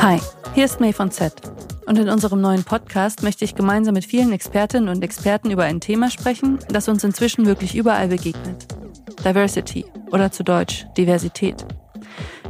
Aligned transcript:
Hi, 0.00 0.20
hier 0.54 0.64
ist 0.64 0.80
May 0.80 0.92
von 0.92 1.10
Z. 1.10 1.32
Und 1.86 1.98
in 1.98 2.08
unserem 2.08 2.40
neuen 2.40 2.64
Podcast 2.64 3.22
möchte 3.22 3.44
ich 3.44 3.54
gemeinsam 3.54 3.94
mit 3.94 4.04
vielen 4.04 4.32
Expertinnen 4.32 4.88
und 4.88 5.02
Experten 5.02 5.50
über 5.50 5.64
ein 5.64 5.80
Thema 5.80 6.10
sprechen, 6.10 6.58
das 6.68 6.88
uns 6.88 7.02
inzwischen 7.02 7.46
wirklich 7.46 7.74
überall 7.74 8.08
begegnet. 8.08 8.66
Diversity 9.24 9.84
oder 10.12 10.30
zu 10.30 10.44
Deutsch 10.44 10.86
Diversität. 10.96 11.66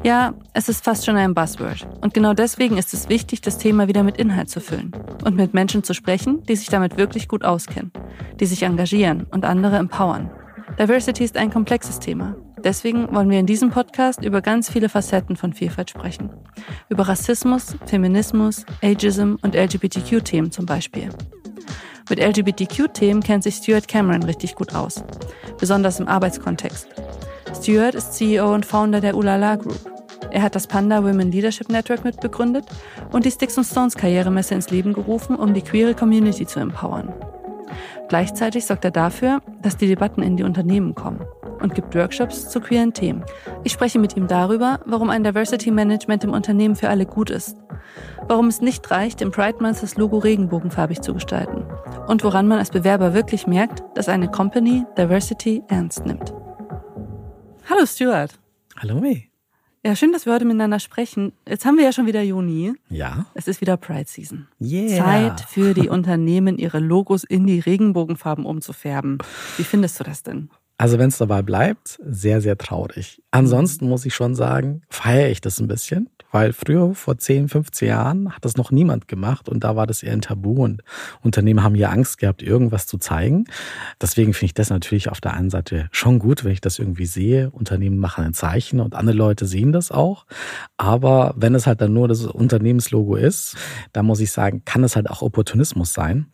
Ja, 0.05 0.35
es 0.53 0.69
ist 0.69 0.85
fast 0.85 1.07
schon 1.07 1.17
ein 1.17 1.35
Buzzword. 1.35 1.89
Und 2.01 2.15
genau 2.15 2.35
deswegen 2.35 2.79
ist 2.79 2.95
es 2.95 3.09
wichtig, 3.09 3.41
das 3.41 3.59
Thema 3.59 3.89
wieder 3.89 4.03
mit 4.03 4.17
Inhalt 4.17 4.51
zu 4.51 4.61
füllen 4.61 4.93
und 5.25 5.37
mit 5.37 5.55
Menschen 5.55 5.83
zu 5.83 5.95
sprechen, 5.95 6.43
die 6.45 6.57
sich 6.57 6.69
damit 6.69 6.97
wirklich 6.97 7.29
gut 7.29 7.45
auskennen, 7.45 7.93
die 8.39 8.47
sich 8.47 8.63
engagieren 8.63 9.27
und 9.31 9.45
andere 9.45 9.77
empowern. 9.77 10.31
Diversity 10.77 11.25
ist 11.25 11.37
ein 11.37 11.51
komplexes 11.51 11.99
Thema. 11.99 12.37
Deswegen 12.63 13.13
wollen 13.15 13.31
wir 13.31 13.39
in 13.39 13.47
diesem 13.47 13.71
Podcast 13.71 14.25
über 14.25 14.43
ganz 14.43 14.71
viele 14.71 14.89
Facetten 14.89 15.37
von 15.37 15.53
Vielfalt 15.53 15.91
sprechen. 15.91 16.31
Über 16.89 17.09
Rassismus, 17.09 17.77
Feminismus, 17.87 18.67
Ageism 18.83 19.37
und 19.43 19.55
LGBTQ-Themen 19.55 20.51
zum 20.51 20.67
Beispiel. 20.67 21.09
Mit 22.11 22.21
LGBTQ-Themen 22.21 23.23
kennt 23.23 23.45
sich 23.45 23.57
Stuart 23.57 23.87
Cameron 23.87 24.23
richtig 24.23 24.55
gut 24.55 24.75
aus, 24.75 25.05
besonders 25.59 26.01
im 26.01 26.09
Arbeitskontext. 26.09 26.89
Stuart 27.61 27.95
ist 27.95 28.15
CEO 28.15 28.55
und 28.55 28.67
Founder 28.67 29.01
der 29.01 29.17
Ulala 29.17 29.57
Group. 29.57 29.79
Er 30.31 30.43
hat 30.43 30.55
das 30.55 30.67
Panda 30.67 31.03
Women 31.03 31.33
Leadership 31.33 31.71
Network 31.71 32.05
mitbegründet 32.05 32.67
und 33.13 33.25
die 33.25 33.31
Sticks 33.31 33.59
Stones 33.71 33.95
Karrieremesse 33.95 34.55
ins 34.55 34.71
Leben 34.71 34.93
gerufen, 34.93 35.37
um 35.37 35.55
die 35.55 35.63
queere 35.63 35.95
Community 35.95 36.47
zu 36.47 36.61
empowern. 36.61 37.13
Gleichzeitig 38.09 38.65
sorgt 38.65 38.85
er 38.85 38.91
dafür, 38.91 39.43
dass 39.63 39.77
die 39.77 39.87
Debatten 39.87 40.23
in 40.23 40.37
die 40.37 40.43
Unternehmen 40.43 40.95
kommen 40.95 41.21
und 41.61 41.75
gibt 41.75 41.95
Workshops 41.95 42.49
zu 42.49 42.61
queeren 42.61 42.95
Themen. 42.95 43.23
Ich 43.65 43.73
spreche 43.73 43.99
mit 43.99 44.17
ihm 44.17 44.27
darüber, 44.27 44.81
warum 44.87 45.11
ein 45.11 45.25
Diversity 45.25 45.71
Management 45.71 46.25
im 46.25 46.33
Unternehmen 46.33 46.75
für 46.75 46.89
alle 46.89 47.05
gut 47.05 47.29
ist, 47.31 47.57
warum 48.27 48.47
es 48.47 48.61
nicht 48.63 48.91
reicht, 48.91 49.21
im 49.21 49.31
Pride 49.31 49.59
Month 49.61 49.83
das 49.83 49.97
Logo 49.97 50.19
regenbogenfarbig 50.19 51.03
zu 51.03 51.13
gestalten 51.13 51.65
und 52.07 52.25
woran 52.25 52.49
man 52.49 52.59
als 52.59 52.71
Bewerber 52.71 53.13
wirklich 53.13 53.47
merkt, 53.47 53.83
dass 53.95 54.09
eine 54.09 54.31
Company 54.31 54.85
Diversity 54.97 55.63
ernst 55.69 56.07
nimmt. 56.07 56.33
Hallo 57.69 57.85
Stuart. 57.85 58.39
Hallo 58.81 59.01
May. 59.01 59.29
Ja, 59.85 59.95
schön, 59.95 60.13
dass 60.13 60.27
wir 60.27 60.33
heute 60.33 60.45
miteinander 60.45 60.81
sprechen. 60.81 61.33
Jetzt 61.49 61.65
haben 61.65 61.77
wir 61.77 61.85
ja 61.85 61.93
schon 61.93 62.07
wieder 62.07 62.21
Juni. 62.23 62.75
Ja. 62.91 63.27
Es 63.35 63.47
ist 63.47 63.61
wieder 63.61 63.77
Pride 63.77 64.09
Season. 64.09 64.49
Yeah. 64.61 65.05
Zeit 65.05 65.41
für 65.43 65.73
die 65.73 65.89
Unternehmen, 65.89 66.59
ihre 66.59 66.81
Logos 66.81 67.23
in 67.23 67.47
die 67.47 67.61
Regenbogenfarben 67.61 68.45
umzufärben. 68.45 69.19
Wie 69.57 69.65
findest 69.65 70.01
du 70.01 70.05
das 70.05 70.25
denn? 70.25 70.51
Also 70.81 70.97
wenn 71.01 71.09
es 71.09 71.19
dabei 71.19 71.43
bleibt, 71.43 71.99
sehr, 72.07 72.41
sehr 72.41 72.57
traurig. 72.57 73.21
Ansonsten 73.33 73.89
muss 73.89 74.07
ich 74.07 74.15
schon 74.15 74.37
sagen, 74.37 74.83
feiere 74.89 75.29
ich 75.29 75.41
das 75.41 75.59
ein 75.59 75.67
bisschen, 75.67 76.09
weil 76.31 76.53
früher, 76.53 76.95
vor 76.95 77.19
10, 77.19 77.49
15 77.49 77.89
Jahren, 77.89 78.33
hat 78.33 78.45
das 78.45 78.57
noch 78.57 78.71
niemand 78.71 79.09
gemacht 79.09 79.49
und 79.49 79.65
da 79.65 79.75
war 79.75 79.89
das 79.89 80.05
eher 80.05 80.13
ein 80.13 80.21
Tabu 80.21 80.63
und 80.63 80.83
Unternehmen 81.21 81.65
haben 81.65 81.75
ja 81.75 81.89
Angst 81.89 82.19
gehabt, 82.19 82.43
irgendwas 82.43 82.87
zu 82.87 82.97
zeigen. 82.99 83.47
Deswegen 84.01 84.35
finde 84.35 84.47
ich 84.47 84.55
das 84.55 84.71
natürlich 84.71 85.09
auf 85.09 85.21
der 85.21 85.35
einen 85.35 85.51
Seite 85.51 85.89
schon 85.91 86.21
gut, 86.21 86.45
wenn 86.45 86.53
ich 86.53 86.61
das 86.61 86.79
irgendwie 86.79 87.07
sehe. 87.07 87.51
Unternehmen 87.51 87.99
machen 87.99 88.23
ein 88.23 88.35
Zeichen 88.35 88.79
und 88.79 88.95
andere 88.95 89.17
Leute 89.17 89.47
sehen 89.47 89.73
das 89.73 89.91
auch. 89.91 90.27
Aber 90.77 91.35
wenn 91.37 91.57
es 91.57 91.67
halt 91.67 91.81
dann 91.81 91.93
nur 91.93 92.07
das 92.07 92.25
Unternehmenslogo 92.25 93.17
ist, 93.17 93.57
dann 93.93 94.07
muss 94.07 94.21
ich 94.21 94.31
sagen, 94.31 94.63
kann 94.65 94.85
es 94.85 94.95
halt 94.95 95.11
auch 95.11 95.23
Opportunismus 95.23 95.93
sein. 95.93 96.29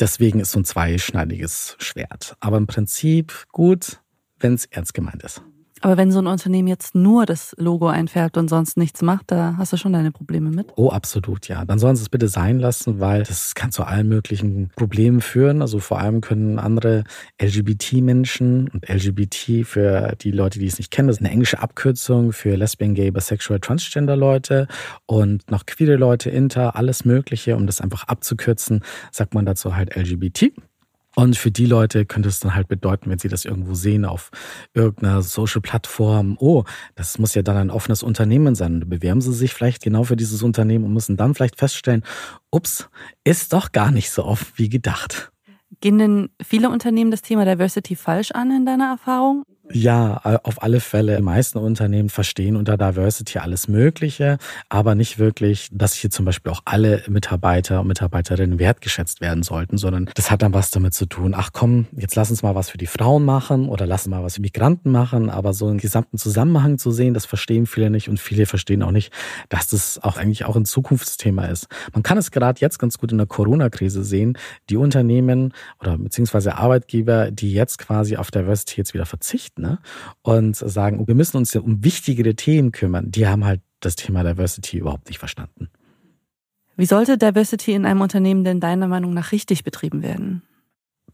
Deswegen 0.00 0.40
ist 0.40 0.52
so 0.52 0.60
ein 0.60 0.64
zweischneidiges 0.64 1.76
Schwert. 1.78 2.36
Aber 2.40 2.56
im 2.56 2.66
Prinzip 2.66 3.46
gut, 3.52 4.00
wenn 4.38 4.54
es 4.54 4.66
ernst 4.66 4.94
gemeint 4.94 5.22
ist. 5.22 5.42
Aber 5.84 5.98
wenn 5.98 6.10
so 6.10 6.18
ein 6.18 6.26
Unternehmen 6.26 6.66
jetzt 6.66 6.94
nur 6.94 7.26
das 7.26 7.54
Logo 7.58 7.88
einfärbt 7.88 8.38
und 8.38 8.48
sonst 8.48 8.78
nichts 8.78 9.02
macht, 9.02 9.30
da 9.30 9.56
hast 9.58 9.74
du 9.74 9.76
schon 9.76 9.92
deine 9.92 10.12
Probleme 10.12 10.48
mit? 10.48 10.72
Oh, 10.76 10.88
absolut, 10.88 11.46
ja. 11.46 11.66
Dann 11.66 11.78
sollen 11.78 11.94
sie 11.94 12.00
es 12.00 12.08
bitte 12.08 12.26
sein 12.28 12.58
lassen, 12.58 13.00
weil 13.00 13.24
das 13.24 13.54
kann 13.54 13.70
zu 13.70 13.84
allen 13.84 14.08
möglichen 14.08 14.70
Problemen 14.76 15.20
führen. 15.20 15.60
Also 15.60 15.80
vor 15.80 15.98
allem 16.00 16.22
können 16.22 16.58
andere 16.58 17.04
LGBT-Menschen 17.38 18.70
und 18.70 18.88
LGBT 18.88 19.66
für 19.66 20.16
die 20.22 20.30
Leute, 20.30 20.58
die 20.58 20.68
es 20.68 20.78
nicht 20.78 20.90
kennen, 20.90 21.08
das 21.08 21.18
ist 21.18 21.22
eine 21.22 21.32
englische 21.32 21.58
Abkürzung 21.58 22.32
für 22.32 22.56
Lesbian, 22.56 22.94
Gay, 22.94 23.10
Bisexual, 23.10 23.60
Transgender-Leute 23.60 24.68
und 25.04 25.50
noch 25.50 25.66
queere 25.66 25.96
Leute, 25.96 26.30
Inter, 26.30 26.76
alles 26.76 27.04
Mögliche. 27.04 27.56
Um 27.56 27.66
das 27.66 27.82
einfach 27.82 28.04
abzukürzen, 28.04 28.80
sagt 29.12 29.34
man 29.34 29.44
dazu 29.44 29.76
halt 29.76 29.94
LGBT. 29.94 30.50
Und 31.16 31.36
für 31.36 31.50
die 31.50 31.66
Leute 31.66 32.06
könnte 32.06 32.28
es 32.28 32.40
dann 32.40 32.54
halt 32.54 32.68
bedeuten, 32.68 33.08
wenn 33.10 33.18
sie 33.18 33.28
das 33.28 33.44
irgendwo 33.44 33.74
sehen 33.74 34.04
auf 34.04 34.30
irgendeiner 34.72 35.22
Social-Plattform, 35.22 36.36
oh, 36.40 36.64
das 36.96 37.18
muss 37.18 37.34
ja 37.34 37.42
dann 37.42 37.56
ein 37.56 37.70
offenes 37.70 38.02
Unternehmen 38.02 38.54
sein. 38.54 38.74
Und 38.74 38.88
bewerben 38.88 39.20
sie 39.20 39.32
sich 39.32 39.54
vielleicht 39.54 39.82
genau 39.82 40.04
für 40.04 40.16
dieses 40.16 40.42
Unternehmen 40.42 40.84
und 40.84 40.92
müssen 40.92 41.16
dann 41.16 41.34
vielleicht 41.34 41.58
feststellen, 41.58 42.02
ups, 42.50 42.88
ist 43.22 43.52
doch 43.52 43.72
gar 43.72 43.90
nicht 43.90 44.10
so 44.10 44.24
offen 44.24 44.48
wie 44.56 44.68
gedacht. 44.68 45.30
Gehen 45.80 45.98
denn 45.98 46.30
viele 46.42 46.70
Unternehmen 46.70 47.10
das 47.10 47.22
Thema 47.22 47.44
Diversity 47.44 47.96
falsch 47.96 48.30
an 48.32 48.50
in 48.50 48.66
deiner 48.66 48.90
Erfahrung? 48.90 49.44
Ja, 49.76 50.20
auf 50.44 50.62
alle 50.62 50.78
Fälle. 50.78 51.16
Die 51.16 51.22
meisten 51.22 51.58
Unternehmen 51.58 52.08
verstehen 52.08 52.54
unter 52.54 52.76
Diversity 52.76 53.40
alles 53.40 53.66
Mögliche, 53.66 54.38
aber 54.68 54.94
nicht 54.94 55.18
wirklich, 55.18 55.68
dass 55.72 55.94
hier 55.94 56.10
zum 56.10 56.24
Beispiel 56.24 56.52
auch 56.52 56.62
alle 56.64 57.02
Mitarbeiter 57.08 57.80
und 57.80 57.88
Mitarbeiterinnen 57.88 58.60
wertgeschätzt 58.60 59.20
werden 59.20 59.42
sollten, 59.42 59.76
sondern 59.76 60.08
das 60.14 60.30
hat 60.30 60.42
dann 60.42 60.54
was 60.54 60.70
damit 60.70 60.94
zu 60.94 61.06
tun. 61.06 61.34
Ach 61.36 61.50
komm, 61.52 61.88
jetzt 61.96 62.14
lass 62.14 62.30
uns 62.30 62.44
mal 62.44 62.54
was 62.54 62.70
für 62.70 62.78
die 62.78 62.86
Frauen 62.86 63.24
machen 63.24 63.68
oder 63.68 63.84
lass 63.84 64.06
mal 64.06 64.22
was 64.22 64.36
für 64.36 64.42
Migranten 64.42 64.92
machen, 64.92 65.28
aber 65.28 65.52
so 65.52 65.66
einen 65.66 65.78
gesamten 65.78 66.18
Zusammenhang 66.18 66.78
zu 66.78 66.92
sehen, 66.92 67.12
das 67.12 67.26
verstehen 67.26 67.66
viele 67.66 67.90
nicht 67.90 68.08
und 68.08 68.20
viele 68.20 68.46
verstehen 68.46 68.80
auch 68.84 68.92
nicht, 68.92 69.12
dass 69.48 69.66
das 69.66 69.98
auch 70.00 70.18
eigentlich 70.18 70.44
auch 70.44 70.54
ein 70.54 70.66
Zukunftsthema 70.66 71.46
ist. 71.46 71.66
Man 71.92 72.04
kann 72.04 72.16
es 72.16 72.30
gerade 72.30 72.60
jetzt 72.60 72.78
ganz 72.78 72.96
gut 72.96 73.10
in 73.10 73.18
der 73.18 73.26
Corona-Krise 73.26 74.04
sehen. 74.04 74.38
Die 74.70 74.76
Unternehmen 74.76 75.52
oder 75.80 75.98
beziehungsweise 75.98 76.54
Arbeitgeber, 76.54 77.32
die 77.32 77.52
jetzt 77.52 77.78
quasi 77.78 78.16
auf 78.16 78.30
Diversity 78.30 78.76
jetzt 78.76 78.94
wieder 78.94 79.06
verzichten, 79.06 79.63
ne? 79.64 79.78
und 80.22 80.56
sagen, 80.56 81.06
wir 81.06 81.14
müssen 81.14 81.36
uns 81.36 81.52
ja 81.54 81.60
um 81.60 81.82
wichtigere 81.84 82.34
Themen 82.34 82.72
kümmern, 82.72 83.10
die 83.10 83.26
haben 83.26 83.44
halt 83.44 83.60
das 83.80 83.96
Thema 83.96 84.22
Diversity 84.22 84.78
überhaupt 84.78 85.08
nicht 85.08 85.18
verstanden. 85.18 85.68
Wie 86.76 86.86
sollte 86.86 87.18
Diversity 87.18 87.72
in 87.72 87.86
einem 87.86 88.00
Unternehmen 88.00 88.44
denn 88.44 88.60
deiner 88.60 88.88
Meinung 88.88 89.14
nach 89.14 89.32
richtig 89.32 89.62
betrieben 89.62 90.02
werden? 90.02 90.42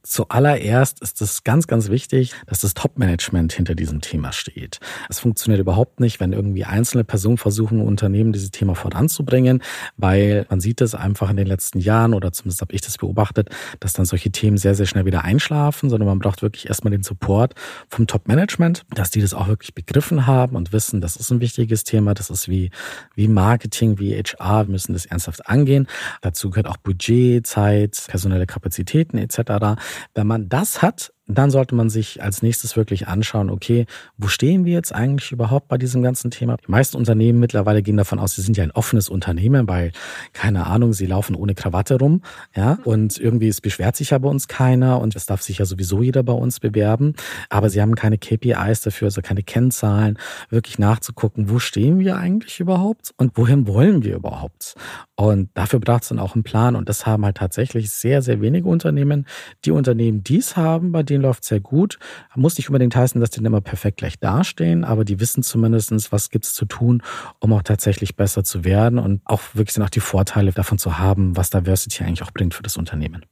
Zuallererst 0.03 1.00
ist 1.03 1.21
es 1.21 1.44
ganz, 1.44 1.66
ganz 1.66 1.91
wichtig, 1.91 2.33
dass 2.47 2.61
das 2.61 2.75
Top-Management 2.75 3.53
hinter 3.53 3.75
diesem 3.75 4.00
Thema 4.00 4.33
steht. 4.33 4.81
Es 5.09 5.21
funktioniert 5.21 5.61
überhaupt 5.61 6.00
nicht, 6.00 6.21
wenn 6.21 6.33
irgendwie 6.33 6.65
einzelne 6.65 7.05
Personen 7.05 7.37
versuchen, 7.37 7.81
Unternehmen 7.81 8.33
dieses 8.33 8.50
Thema 8.50 8.75
voranzubringen, 8.75 9.62
weil 9.97 10.47
man 10.49 10.61
sieht 10.61 10.81
es 10.81 10.94
einfach 10.94 11.31
in 11.31 11.37
den 11.37 11.47
letzten 11.47 11.81
Jahren 11.81 12.15
oder 12.15 12.33
zumindest 12.33 12.62
habe 12.62 12.72
ich 12.75 12.81
das 12.81 12.99
beobachtet, 12.99 13.50
dass 13.78 13.93
dann 13.93 14.06
solche 14.06 14.31
Themen 14.31 14.56
sehr, 14.56 14.75
sehr 14.75 14.87
schnell 14.87 15.05
wieder 15.05 15.25
einschlafen, 15.25 15.91
sondern 15.91 16.09
man 16.09 16.19
braucht 16.19 16.43
wirklich 16.43 16.69
erstmal 16.69 16.91
den 16.93 17.03
Support 17.03 17.55
vom 17.88 18.06
Top-Management, 18.06 18.84
dass 18.94 19.11
die 19.11 19.21
das 19.21 19.34
auch 19.34 19.49
wirklich 19.49 19.75
begriffen 19.75 20.27
haben 20.27 20.56
und 20.56 20.72
wissen, 20.72 21.00
das 21.00 21.17
ist 21.17 21.31
ein 21.31 21.41
wichtiges 21.41 21.84
Thema, 21.84 22.15
das 22.15 22.31
ist 22.31 22.49
wie, 22.49 22.71
wie 23.15 23.28
Marketing, 23.28 23.99
wie 23.99 24.15
HR, 24.15 24.67
wir 24.67 24.72
müssen 24.72 24.93
das 24.94 25.06
ernsthaft 25.06 25.47
angehen. 25.47 25.87
Dazu 26.22 26.50
gehört 26.50 26.67
auch 26.67 26.78
Budget, 26.78 27.47
Zeit, 27.47 28.05
personelle 28.09 28.47
Kapazitäten 28.47 29.19
etc. 29.19 29.78
Wenn 30.15 30.27
man 30.27 30.49
das 30.49 30.83
hat, 30.83 31.12
dann 31.39 31.51
sollte 31.51 31.75
man 31.75 31.89
sich 31.89 32.23
als 32.23 32.43
nächstes 32.43 32.77
wirklich 32.77 33.09
anschauen, 33.09 33.51
okay, 33.51 33.87
wo 34.17 34.29
stehen 34.29 34.65
wir 34.65 34.73
jetzt 34.73 34.95
eigentlich 34.95 35.33
überhaupt 35.33 35.69
bei 35.69 35.79
diesem 35.79 36.03
ganzen 36.03 36.31
Thema? 36.31 36.57
Die 36.57 36.71
meisten 36.71 36.97
Unternehmen 36.97 37.39
mittlerweile 37.39 37.83
gehen 37.83 37.97
davon 37.97 38.19
aus, 38.19 38.35
sie 38.35 38.43
sind 38.43 38.57
ja 38.57 38.65
ein 38.65 38.71
offenes 38.73 39.09
Unternehmen, 39.09 39.69
weil, 39.69 39.93
keine 40.33 40.67
Ahnung, 40.67 40.93
sie 40.93 41.07
laufen 41.07 41.37
ohne 41.37 41.55
Krawatte 41.55 41.99
rum, 41.99 42.23
ja, 42.57 42.79
und 42.85 43.19
irgendwie 43.19 43.49
es 43.49 43.61
beschwert 43.61 43.97
sich 43.97 44.11
ja 44.11 44.19
bei 44.19 44.29
uns 44.29 44.49
keiner 44.49 45.01
und 45.01 45.15
es 45.15 45.27
darf 45.27 45.43
sich 45.43 45.59
ja 45.59 45.65
sowieso 45.65 46.03
jeder 46.03 46.23
bei 46.23 46.33
uns 46.33 46.59
bewerben, 46.59 47.15
aber 47.49 47.71
sie 47.71 47.81
haben 47.81 47.95
keine 47.95 48.19
KPIs 48.19 48.81
dafür, 48.83 49.07
also 49.07 49.23
keine 49.23 49.43
Kennzahlen, 49.43 50.19
wirklich 50.49 50.79
nachzugucken, 50.79 51.50
wo 51.50 51.59
stehen 51.59 52.00
wir 52.00 52.17
eigentlich 52.17 52.61
überhaupt 52.61 53.12
und 53.17 53.37
wohin 53.37 53.67
wollen 53.69 54.03
wir 54.03 54.17
überhaupt? 54.17 54.75
Und 55.15 55.50
dafür 55.55 55.81
braucht 55.81 56.03
es 56.03 56.09
dann 56.09 56.19
auch 56.19 56.35
einen 56.35 56.44
Plan 56.44 56.76
und 56.76 56.88
das 56.88 57.06
haben 57.06 57.25
halt 57.25 57.37
tatsächlich 57.37 57.91
sehr, 57.91 58.23
sehr 58.23 58.41
wenige 58.41 58.69
Unternehmen. 58.69 59.26
Die 59.65 59.71
Unternehmen, 59.71 60.25
die 60.25 60.38
es 60.38 60.56
haben, 60.56 60.93
bei 60.93 61.03
denen 61.03 61.19
denen 61.19 61.19
läuft 61.20 61.44
sehr 61.44 61.61
gut. 61.61 61.99
Muss 62.34 62.56
nicht 62.56 62.69
unbedingt 62.69 62.96
heißen, 62.96 63.20
dass 63.20 63.31
die 63.31 63.44
immer 63.44 63.61
perfekt 63.61 63.99
gleich 63.99 64.19
dastehen, 64.19 64.84
aber 64.84 65.05
die 65.05 65.20
wissen 65.20 65.43
zumindest, 65.43 66.12
was 66.12 66.31
gibt 66.31 66.44
es 66.44 66.55
zu 66.55 66.64
tun, 66.64 67.02
um 67.38 67.52
auch 67.52 67.62
tatsächlich 67.62 68.17
besser 68.17 68.44
zu 68.44 68.64
werden 68.64 68.99
und 68.99 69.22
auch 69.25 69.40
wirklich 69.55 69.75
dann 69.75 69.84
auch 69.84 69.90
die 69.90 70.00
Vorteile 70.00 70.52
davon 70.52 70.78
zu 70.78 70.99
haben, 70.99 71.37
was 71.37 71.50
Diversity 71.50 72.05
eigentlich 72.05 72.22
auch 72.22 72.32
bringt 72.32 72.55
für 72.55 72.62
das 72.62 72.76
Unternehmen. 72.76 73.25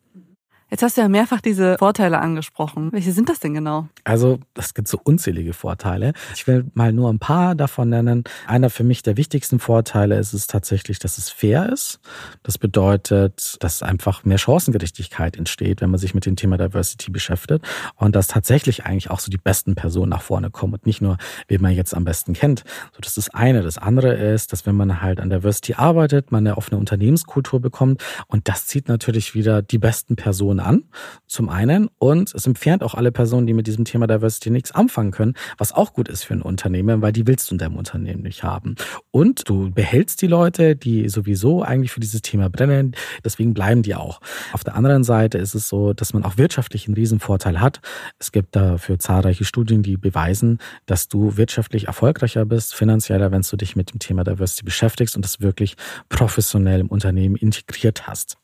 Jetzt 0.71 0.83
hast 0.83 0.97
du 0.97 1.01
ja 1.01 1.09
mehrfach 1.09 1.41
diese 1.41 1.79
Vorteile 1.79 2.19
angesprochen. 2.19 2.93
Welche 2.93 3.13
sind 3.13 3.29
das 3.29 3.41
denn 3.41 3.55
genau? 3.55 3.89
Also, 4.05 4.39
es 4.55 4.75
gibt 4.75 4.89
so 4.89 5.01
unzählige 5.03 5.55
Vorteile. 5.55 6.13
Ich 6.35 6.47
will 6.47 6.67
mal 6.75 6.93
nur 6.93 7.11
ein 7.11 7.19
paar 7.19 7.55
davon 7.55 7.89
nennen. 7.89 8.25
Einer 8.47 8.69
für 8.69 8.85
mich 8.85 9.03
der 9.03 9.17
wichtigsten 9.17 9.61
Vorteile 9.61 10.19
ist 10.19 10.35
es 10.35 10.47
tatsächlich, 10.47 10.99
dass 10.99 11.17
es 11.17 11.31
fair 11.31 11.71
ist. 11.73 12.01
Das 12.43 12.59
bedeutet, 12.59 13.57
dass 13.61 13.83
einfach 13.83 14.25
mehr 14.25 14.39
Chancengerechtigkeit 14.39 15.37
entsteht, 15.37 15.81
wenn 15.81 15.91
man 15.91 15.99
sich 15.99 16.15
mit 16.15 16.27
dem 16.27 16.37
Thema 16.37 16.59
Diversity 16.59 17.11
beschäftigt 17.11 17.67
und 17.97 18.15
dass 18.15 18.27
tatsächlich 18.27 18.85
eigentlich 18.85 19.11
auch 19.11 19.21
so 19.21 19.31
die 19.31 19.39
besten 19.39 19.75
Personen 19.75 20.11
nach 20.11 20.23
vorne 20.23 20.51
kommen 20.51 20.75
und 20.75 20.87
nicht 20.87 21.01
nur, 21.01 21.17
wen 21.47 21.63
man 21.63 21.73
jetzt 21.73 21.95
am 21.95 22.05
besten 22.05 22.35
kennt. 22.35 22.65
So, 22.93 23.01
das 23.01 23.17
ist 23.17 23.29
das 23.29 23.35
eine. 23.35 23.63
Das 23.63 23.79
andere 23.79 24.15
ist, 24.15 24.53
dass 24.53 24.67
wenn 24.67 24.77
man 24.77 25.01
halt 25.01 25.21
an 25.21 25.31
Diversity 25.31 25.75
arbeitet, 25.75 26.31
man 26.31 26.47
eine 26.47 26.57
offene 26.57 26.79
Unternehmenskultur 26.79 27.61
bekommt 27.61 28.03
und 28.27 28.49
das 28.49 28.67
zieht 28.67 28.89
natürlich 28.89 29.35
wieder 29.35 29.63
die 29.63 29.79
besten 29.79 30.17
Personen 30.17 30.58
Personen 30.59 30.61
an, 30.61 30.85
zum 31.27 31.49
einen, 31.49 31.89
und 31.99 32.35
es 32.35 32.47
entfernt 32.47 32.83
auch 32.83 32.95
alle 32.95 33.13
Personen, 33.13 33.47
die 33.47 33.53
mit 33.53 33.67
diesem 33.67 33.85
Thema 33.85 34.07
Diversity 34.07 34.51
nichts 34.51 34.73
anfangen 34.73 35.11
können, 35.11 35.35
was 35.57 35.73
auch 35.73 35.93
gut 35.93 36.09
ist 36.09 36.25
für 36.25 36.35
ein 36.35 36.43
Unternehmen, 36.43 37.03
weil 37.03 37.13
die 37.13 37.27
willst 37.27 37.51
du 37.51 37.55
in 37.55 37.59
deinem 37.59 37.77
Unternehmen 37.77 38.23
nicht 38.23 38.43
haben. 38.43 38.77
Und 39.11 39.49
du 39.49 39.71
behältst 39.71 40.23
die 40.23 40.27
Leute, 40.27 40.77
die 40.77 41.09
sowieso 41.09 41.63
eigentlich 41.63 41.93
für 41.93 42.01
dieses 42.01 42.23
Thema 42.23 42.49
brennen, 42.49 42.95
deswegen 43.25 43.55
bleiben 43.55 43.83
die 43.83 43.95
auch. 43.95 44.21
Auf 44.53 44.65
der 44.65 44.75
anderen 44.75 45.05
Seite 45.05 45.39
ist 45.39 45.55
es 45.55 45.69
so, 45.69 45.93
dass 45.93 46.13
man 46.13 46.25
auch 46.25 46.37
wirtschaftlich 46.37 46.87
einen 46.87 46.95
Riesenvorteil 46.95 47.61
hat. 47.61 47.81
Es 48.19 48.33
gibt 48.33 48.57
dafür 48.57 48.99
zahlreiche 48.99 49.45
Studien, 49.45 49.83
die 49.83 49.97
beweisen, 49.97 50.59
dass 50.87 51.09
du 51.09 51.37
wirtschaftlich 51.37 51.87
erfolgreicher 51.87 52.45
bist, 52.45 52.75
finanzieller, 52.75 53.31
wenn 53.31 53.43
du 53.49 53.57
dich 53.57 53.77
mit 53.77 53.93
dem 53.93 53.99
Thema 53.99 54.25
Diversity 54.25 54.65
beschäftigst 54.65 55.17
und 55.17 55.25
das 55.25 55.41
wirklich 55.41 55.77
professionell 56.09 56.81
im 56.81 56.89
Unternehmen 56.89 57.37
integriert 57.37 58.07
hast. 58.07 58.39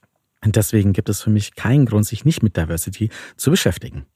Und 0.44 0.56
deswegen 0.56 0.93
gibt 0.93 1.08
es 1.08 1.23
für 1.23 1.31
mich 1.31 1.55
keinen 1.55 1.87
Grund, 1.87 2.06
sich 2.06 2.25
nicht 2.25 2.43
mit 2.43 2.56
Diversity 2.56 3.11
zu 3.37 3.50
beschäftigen. 3.50 4.06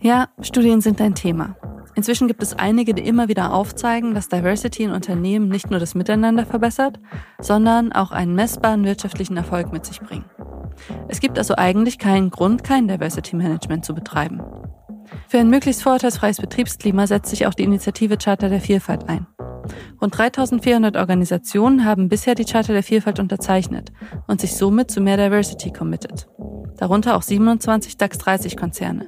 Ja, 0.00 0.28
Studien 0.40 0.80
sind 0.80 1.00
ein 1.00 1.14
Thema. 1.14 1.56
Inzwischen 1.94 2.26
gibt 2.26 2.42
es 2.42 2.54
einige, 2.54 2.94
die 2.94 3.06
immer 3.06 3.28
wieder 3.28 3.52
aufzeigen, 3.52 4.14
dass 4.14 4.28
Diversity 4.28 4.84
in 4.84 4.90
Unternehmen 4.90 5.48
nicht 5.48 5.70
nur 5.70 5.78
das 5.78 5.94
Miteinander 5.94 6.46
verbessert, 6.46 6.98
sondern 7.38 7.92
auch 7.92 8.10
einen 8.10 8.34
messbaren 8.34 8.84
wirtschaftlichen 8.84 9.36
Erfolg 9.36 9.72
mit 9.72 9.84
sich 9.84 10.00
bringt. 10.00 10.24
Es 11.08 11.20
gibt 11.20 11.38
also 11.38 11.54
eigentlich 11.56 11.98
keinen 11.98 12.30
Grund, 12.30 12.64
kein 12.64 12.88
Diversity 12.88 13.36
Management 13.36 13.84
zu 13.84 13.94
betreiben. 13.94 14.40
Für 15.28 15.38
ein 15.38 15.50
möglichst 15.50 15.82
vorteilsfreies 15.82 16.38
Betriebsklima 16.38 17.06
setzt 17.06 17.30
sich 17.30 17.46
auch 17.46 17.54
die 17.54 17.64
Initiative 17.64 18.16
Charter 18.16 18.48
der 18.48 18.60
Vielfalt 18.60 19.08
ein. 19.08 19.26
Rund 20.02 20.18
3400 20.18 20.96
Organisationen 20.96 21.84
haben 21.84 22.08
bisher 22.08 22.34
die 22.34 22.44
Charta 22.44 22.72
der 22.72 22.82
Vielfalt 22.82 23.20
unterzeichnet 23.20 23.92
und 24.26 24.40
sich 24.40 24.56
somit 24.56 24.90
zu 24.90 25.00
mehr 25.00 25.16
Diversity 25.16 25.70
committed. 25.70 26.28
Darunter 26.76 27.14
auch 27.14 27.22
27 27.22 27.98
DAX 27.98 28.18
30 28.18 28.56
Konzerne. 28.56 29.06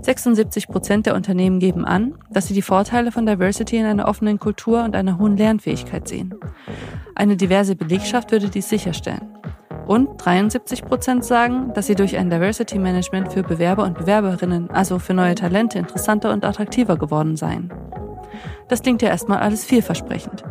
76 0.00 0.68
Prozent 0.68 1.04
der 1.04 1.16
Unternehmen 1.16 1.58
geben 1.58 1.84
an, 1.84 2.14
dass 2.30 2.46
sie 2.46 2.54
die 2.54 2.62
Vorteile 2.62 3.12
von 3.12 3.26
Diversity 3.26 3.76
in 3.76 3.84
einer 3.84 4.08
offenen 4.08 4.38
Kultur 4.38 4.82
und 4.84 4.96
einer 4.96 5.18
hohen 5.18 5.36
Lernfähigkeit 5.36 6.08
sehen. 6.08 6.34
Eine 7.14 7.36
diverse 7.36 7.76
Belegschaft 7.76 8.32
würde 8.32 8.48
dies 8.48 8.70
sicherstellen. 8.70 9.36
Und 9.86 10.16
73 10.16 10.86
Prozent 10.86 11.26
sagen, 11.26 11.74
dass 11.74 11.88
sie 11.88 11.94
durch 11.94 12.16
ein 12.16 12.30
Diversity 12.30 12.78
Management 12.78 13.34
für 13.34 13.42
Bewerber 13.42 13.84
und 13.84 13.98
Bewerberinnen, 13.98 14.70
also 14.70 14.98
für 14.98 15.12
neue 15.12 15.34
Talente, 15.34 15.78
interessanter 15.78 16.32
und 16.32 16.42
attraktiver 16.42 16.96
geworden 16.96 17.36
seien. 17.36 17.70
Das 18.72 18.80
klingt 18.80 19.02
ja 19.02 19.10
erstmal 19.10 19.40
alles 19.40 19.66
vielversprechend. 19.66 20.44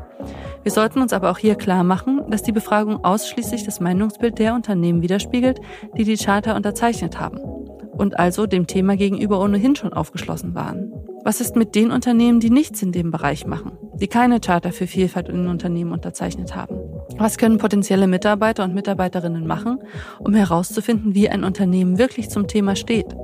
Wir 0.62 0.72
sollten 0.72 1.02
uns 1.02 1.12
aber 1.12 1.32
auch 1.32 1.40
hier 1.40 1.56
klar 1.56 1.84
machen, 1.84 2.22
dass 2.30 2.44
die 2.44 2.52
Befragung 2.52 3.04
ausschließlich 3.04 3.64
das 3.64 3.80
Meinungsbild 3.80 4.38
der 4.38 4.54
Unternehmen 4.54 5.02
widerspiegelt, 5.02 5.60
die 5.98 6.04
die 6.04 6.18
Charta 6.18 6.56
unterzeichnet 6.56 7.20
haben 7.20 7.40
und 7.40 8.20
also 8.20 8.46
dem 8.46 8.68
Thema 8.68 8.96
gegenüber 8.96 9.42
ohnehin 9.42 9.76
schon 9.76 9.92
aufgeschlossen 9.92 10.54
waren. 10.54 10.94
Was 11.24 11.42
ist 11.42 11.56
mit 11.56 11.74
den 11.74 11.90
Unternehmen, 11.90 12.40
die 12.40 12.52
nichts 12.52 12.84
in 12.84 12.92
dem 12.92 13.10
Bereich 13.10 13.48
machen, 13.48 13.72
die 13.96 14.08
keine 14.08 14.40
Charta 14.40 14.70
für 14.70 14.86
Vielfalt 14.86 15.28
in 15.28 15.48
Unternehmen 15.48 15.92
unterzeichnet 15.92 16.56
haben? 16.56 16.76
Was 17.18 17.40
können 17.40 17.58
potenzielle 17.58 18.06
Mitarbeiter 18.06 18.64
und 18.64 18.76
Mitarbeiterinnen 18.76 19.48
machen, 19.48 19.80
um 20.20 20.36
herauszufinden, 20.36 21.16
wie 21.16 21.28
ein 21.28 21.44
Unternehmen 21.44 21.98
wirklich 21.98 22.30
zum 22.30 22.48
Thema 22.48 22.76
steht? 22.76 23.16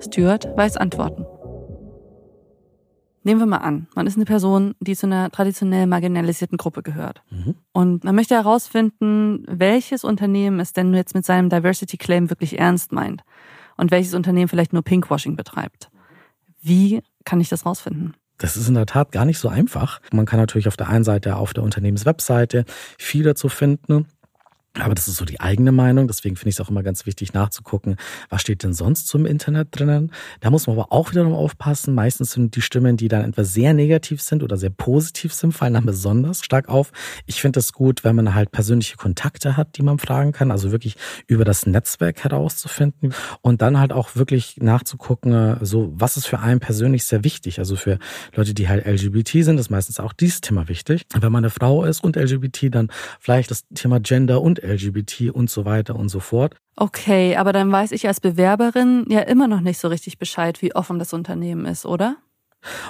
Stuart 0.00 0.54
weiß 0.54 0.76
Antworten. 0.76 1.24
Nehmen 3.26 3.40
wir 3.40 3.46
mal 3.46 3.58
an, 3.58 3.86
man 3.94 4.06
ist 4.06 4.16
eine 4.16 4.26
Person, 4.26 4.74
die 4.80 4.94
zu 4.94 5.06
einer 5.06 5.30
traditionell 5.30 5.86
marginalisierten 5.86 6.58
Gruppe 6.58 6.82
gehört. 6.82 7.22
Mhm. 7.30 7.54
Und 7.72 8.04
man 8.04 8.14
möchte 8.14 8.34
herausfinden, 8.34 9.44
welches 9.48 10.04
Unternehmen 10.04 10.60
es 10.60 10.74
denn 10.74 10.92
jetzt 10.92 11.14
mit 11.14 11.24
seinem 11.24 11.48
Diversity 11.48 11.96
Claim 11.96 12.28
wirklich 12.28 12.58
ernst 12.58 12.92
meint 12.92 13.22
und 13.78 13.90
welches 13.90 14.12
Unternehmen 14.12 14.48
vielleicht 14.48 14.74
nur 14.74 14.82
Pinkwashing 14.82 15.36
betreibt. 15.36 15.90
Wie 16.60 17.00
kann 17.24 17.40
ich 17.40 17.48
das 17.48 17.64
rausfinden? 17.64 18.14
Das 18.36 18.56
ist 18.56 18.68
in 18.68 18.74
der 18.74 18.86
Tat 18.86 19.12
gar 19.12 19.24
nicht 19.24 19.38
so 19.38 19.48
einfach. 19.48 20.00
Man 20.12 20.26
kann 20.26 20.40
natürlich 20.40 20.68
auf 20.68 20.76
der 20.76 20.88
einen 20.88 21.04
Seite 21.04 21.36
auf 21.36 21.54
der 21.54 21.62
Unternehmenswebseite 21.62 22.64
viel 22.98 23.22
dazu 23.22 23.48
finden. 23.48 24.06
Aber 24.80 24.94
das 24.94 25.06
ist 25.06 25.16
so 25.16 25.24
die 25.24 25.40
eigene 25.40 25.70
Meinung. 25.70 26.08
Deswegen 26.08 26.34
finde 26.34 26.48
ich 26.48 26.56
es 26.56 26.60
auch 26.60 26.68
immer 26.68 26.82
ganz 26.82 27.06
wichtig 27.06 27.32
nachzugucken, 27.32 27.96
was 28.28 28.40
steht 28.40 28.64
denn 28.64 28.72
sonst 28.72 29.06
zum 29.06 29.24
Internet 29.24 29.68
drinnen. 29.70 30.10
Da 30.40 30.50
muss 30.50 30.66
man 30.66 30.76
aber 30.76 30.90
auch 30.90 31.12
wiederum 31.12 31.32
aufpassen. 31.32 31.94
Meistens 31.94 32.32
sind 32.32 32.56
die 32.56 32.60
Stimmen, 32.60 32.96
die 32.96 33.06
dann 33.06 33.24
etwas 33.24 33.54
sehr 33.54 33.72
negativ 33.72 34.20
sind 34.20 34.42
oder 34.42 34.56
sehr 34.56 34.70
positiv 34.70 35.32
sind, 35.32 35.52
fallen 35.52 35.74
dann 35.74 35.86
besonders 35.86 36.44
stark 36.44 36.68
auf. 36.68 36.90
Ich 37.26 37.40
finde 37.40 37.60
es 37.60 37.72
gut, 37.72 38.02
wenn 38.02 38.16
man 38.16 38.34
halt 38.34 38.50
persönliche 38.50 38.96
Kontakte 38.96 39.56
hat, 39.56 39.76
die 39.76 39.82
man 39.82 39.98
fragen 39.98 40.32
kann. 40.32 40.50
Also 40.50 40.72
wirklich 40.72 40.96
über 41.28 41.44
das 41.44 41.66
Netzwerk 41.66 42.24
herauszufinden 42.24 43.14
und 43.42 43.62
dann 43.62 43.78
halt 43.78 43.92
auch 43.92 44.16
wirklich 44.16 44.56
nachzugucken, 44.56 45.58
so 45.60 45.92
was 45.94 46.16
ist 46.16 46.26
für 46.26 46.40
einen 46.40 46.58
persönlich 46.58 47.04
sehr 47.04 47.22
wichtig. 47.22 47.60
Also 47.60 47.76
für 47.76 48.00
Leute, 48.34 48.54
die 48.54 48.68
halt 48.68 48.86
LGBT 48.86 49.44
sind, 49.44 49.58
ist 49.58 49.70
meistens 49.70 50.00
auch 50.00 50.12
dieses 50.12 50.40
Thema 50.40 50.68
wichtig. 50.68 51.06
Wenn 51.14 51.30
man 51.30 51.44
eine 51.44 51.50
Frau 51.50 51.84
ist 51.84 52.02
und 52.02 52.16
LGBT, 52.16 52.74
dann 52.74 52.88
vielleicht 53.20 53.52
das 53.52 53.66
Thema 53.74 54.00
Gender 54.00 54.42
und 54.42 54.63
LGBT 54.64 55.30
und 55.32 55.50
so 55.50 55.64
weiter 55.64 55.96
und 55.96 56.08
so 56.08 56.20
fort. 56.20 56.56
Okay, 56.76 57.36
aber 57.36 57.52
dann 57.52 57.70
weiß 57.70 57.92
ich 57.92 58.06
als 58.08 58.20
Bewerberin 58.20 59.04
ja 59.08 59.20
immer 59.20 59.46
noch 59.46 59.60
nicht 59.60 59.78
so 59.78 59.88
richtig 59.88 60.18
Bescheid, 60.18 60.60
wie 60.62 60.74
offen 60.74 60.98
das 60.98 61.12
Unternehmen 61.12 61.66
ist, 61.66 61.86
oder? 61.86 62.16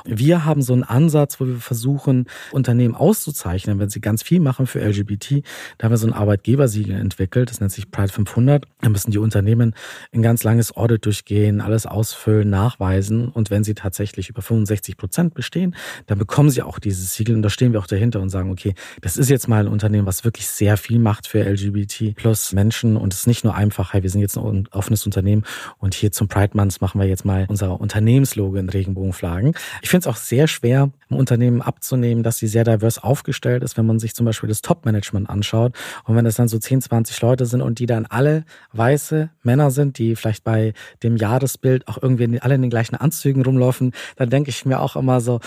Wir 0.04 0.44
haben 0.44 0.62
so 0.62 0.72
einen 0.72 0.84
Ansatz, 0.84 1.40
wo 1.40 1.46
wir 1.46 1.56
versuchen, 1.56 2.26
Unternehmen 2.52 2.94
auszuzeichnen, 2.94 3.78
wenn 3.78 3.88
sie 3.88 4.00
ganz 4.00 4.22
viel 4.22 4.40
machen 4.40 4.66
für 4.66 4.80
LGBT. 4.80 5.42
Da 5.78 5.84
haben 5.84 5.92
wir 5.92 5.96
so 5.96 6.06
ein 6.06 6.12
Arbeitgebersiegel 6.12 6.94
entwickelt, 6.94 7.50
das 7.50 7.60
nennt 7.60 7.72
sich 7.72 7.90
Pride 7.90 8.12
500. 8.12 8.66
Da 8.80 8.88
müssen 8.88 9.10
die 9.10 9.18
Unternehmen 9.18 9.74
ein 10.12 10.22
ganz 10.22 10.44
langes 10.44 10.76
Audit 10.76 11.06
durchgehen, 11.06 11.60
alles 11.60 11.86
ausfüllen, 11.86 12.50
nachweisen. 12.50 13.28
Und 13.28 13.50
wenn 13.50 13.64
sie 13.64 13.74
tatsächlich 13.74 14.28
über 14.28 14.42
65 14.42 14.96
Prozent 14.96 15.34
bestehen, 15.34 15.74
dann 16.06 16.18
bekommen 16.18 16.50
sie 16.50 16.62
auch 16.62 16.78
dieses 16.78 17.14
Siegel. 17.14 17.34
Und 17.34 17.42
da 17.42 17.50
stehen 17.50 17.72
wir 17.72 17.80
auch 17.80 17.86
dahinter 17.86 18.20
und 18.20 18.30
sagen, 18.30 18.50
okay, 18.50 18.74
das 19.00 19.16
ist 19.16 19.30
jetzt 19.30 19.48
mal 19.48 19.66
ein 19.66 19.72
Unternehmen, 19.72 20.06
was 20.06 20.24
wirklich 20.24 20.46
sehr 20.48 20.76
viel 20.76 20.98
macht 20.98 21.26
für 21.26 21.42
LGBT 21.42 22.14
plus 22.14 22.52
Menschen. 22.52 22.96
Und 22.96 23.12
es 23.12 23.20
ist 23.20 23.26
nicht 23.26 23.44
nur 23.44 23.54
einfach, 23.54 23.92
hey, 23.92 24.02
wir 24.02 24.10
sind 24.10 24.20
jetzt 24.20 24.36
ein 24.36 24.68
offenes 24.70 25.06
Unternehmen 25.06 25.44
und 25.78 25.94
hier 25.94 26.12
zum 26.12 26.28
Pride 26.28 26.56
Month 26.56 26.80
machen 26.80 27.00
wir 27.00 27.06
jetzt 27.06 27.24
mal 27.24 27.46
unser 27.48 27.80
Unternehmenslogo 27.80 28.56
in 28.56 28.68
Regenbogenflaggen. 28.68 29.54
Ich 29.82 29.90
finde 29.90 30.08
es 30.08 30.14
auch 30.14 30.16
sehr 30.16 30.48
schwer, 30.48 30.90
im 31.08 31.16
Unternehmen 31.16 31.62
abzunehmen, 31.62 32.22
dass 32.22 32.38
sie 32.38 32.46
sehr 32.46 32.64
divers 32.64 32.98
aufgestellt 32.98 33.62
ist, 33.62 33.76
wenn 33.76 33.86
man 33.86 33.98
sich 33.98 34.14
zum 34.14 34.26
Beispiel 34.26 34.48
das 34.48 34.62
Top-Management 34.62 35.28
anschaut. 35.28 35.74
Und 36.04 36.16
wenn 36.16 36.26
es 36.26 36.36
dann 36.36 36.48
so 36.48 36.58
10, 36.58 36.82
20 36.82 37.20
Leute 37.22 37.46
sind 37.46 37.62
und 37.62 37.78
die 37.78 37.86
dann 37.86 38.06
alle 38.06 38.44
weiße 38.72 39.30
Männer 39.42 39.70
sind, 39.70 39.98
die 39.98 40.16
vielleicht 40.16 40.44
bei 40.44 40.72
dem 41.02 41.16
Jahresbild 41.16 41.88
auch 41.88 41.98
irgendwie 42.00 42.40
alle 42.40 42.54
in 42.54 42.62
den 42.62 42.70
gleichen 42.70 42.96
Anzügen 42.96 43.44
rumlaufen, 43.44 43.92
dann 44.16 44.30
denke 44.30 44.50
ich 44.50 44.64
mir 44.64 44.80
auch 44.80 44.96
immer 44.96 45.20
so, 45.20 45.40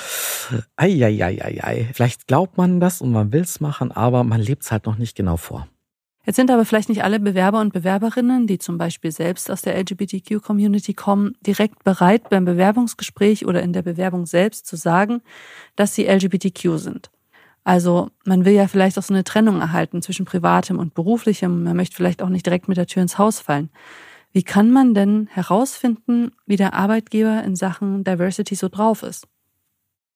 ei, 0.75 1.03
ei, 1.03 1.23
ei, 1.23 1.41
ei, 1.41 1.63
ei. 1.63 1.89
Vielleicht 1.93 2.27
glaubt 2.27 2.57
man 2.57 2.79
das 2.79 3.01
und 3.01 3.11
man 3.11 3.31
will 3.31 3.41
es 3.41 3.59
machen, 3.59 3.91
aber 3.91 4.23
man 4.23 4.41
lebt 4.41 4.63
es 4.63 4.71
halt 4.71 4.85
noch 4.85 4.97
nicht 4.97 5.15
genau 5.15 5.37
vor. 5.37 5.67
Jetzt 6.27 6.35
sind 6.35 6.51
aber 6.51 6.65
vielleicht 6.65 6.89
nicht 6.89 7.05
alle 7.05 7.21
Bewerber 7.21 7.61
und 7.61 7.71
Bewerberinnen, 7.71 8.47
die 8.47 8.59
zum 8.59 8.77
Beispiel 8.77 9.13
selbst 9.13 9.49
aus 9.49 9.61
der 9.61 9.77
LGBTQ-Community 9.77 10.93
kommen, 10.93 11.35
direkt 11.39 11.85
bereit, 11.85 12.29
beim 12.29 12.43
Bewerbungsgespräch 12.43 13.45
oder 13.45 13.63
in 13.63 13.71
der 13.71 13.81
Bewerbung 13.81 14.25
selbst 14.25 14.67
zu 14.67 14.75
sagen, 14.75 15.21
dass 15.77 15.95
sie 15.95 16.05
LGBTQ 16.05 16.79
sind. 16.79 17.11
Also 17.63 18.09
man 18.25 18.43
will 18.43 18.51
ja 18.51 18.67
vielleicht 18.67 18.99
auch 18.99 19.03
so 19.03 19.13
eine 19.13 19.23
Trennung 19.23 19.61
erhalten 19.61 20.01
zwischen 20.01 20.25
privatem 20.25 20.79
und 20.79 20.93
beruflichem. 20.93 21.63
Man 21.63 21.77
möchte 21.77 21.95
vielleicht 21.95 22.21
auch 22.21 22.27
nicht 22.27 22.45
direkt 22.45 22.67
mit 22.67 22.75
der 22.75 22.87
Tür 22.87 23.03
ins 23.03 23.17
Haus 23.17 23.39
fallen. 23.39 23.69
Wie 24.33 24.43
kann 24.43 24.69
man 24.69 24.93
denn 24.93 25.29
herausfinden, 25.31 26.31
wie 26.45 26.57
der 26.57 26.73
Arbeitgeber 26.73 27.41
in 27.45 27.55
Sachen 27.55 28.03
Diversity 28.03 28.55
so 28.55 28.67
drauf 28.67 29.01
ist? 29.01 29.29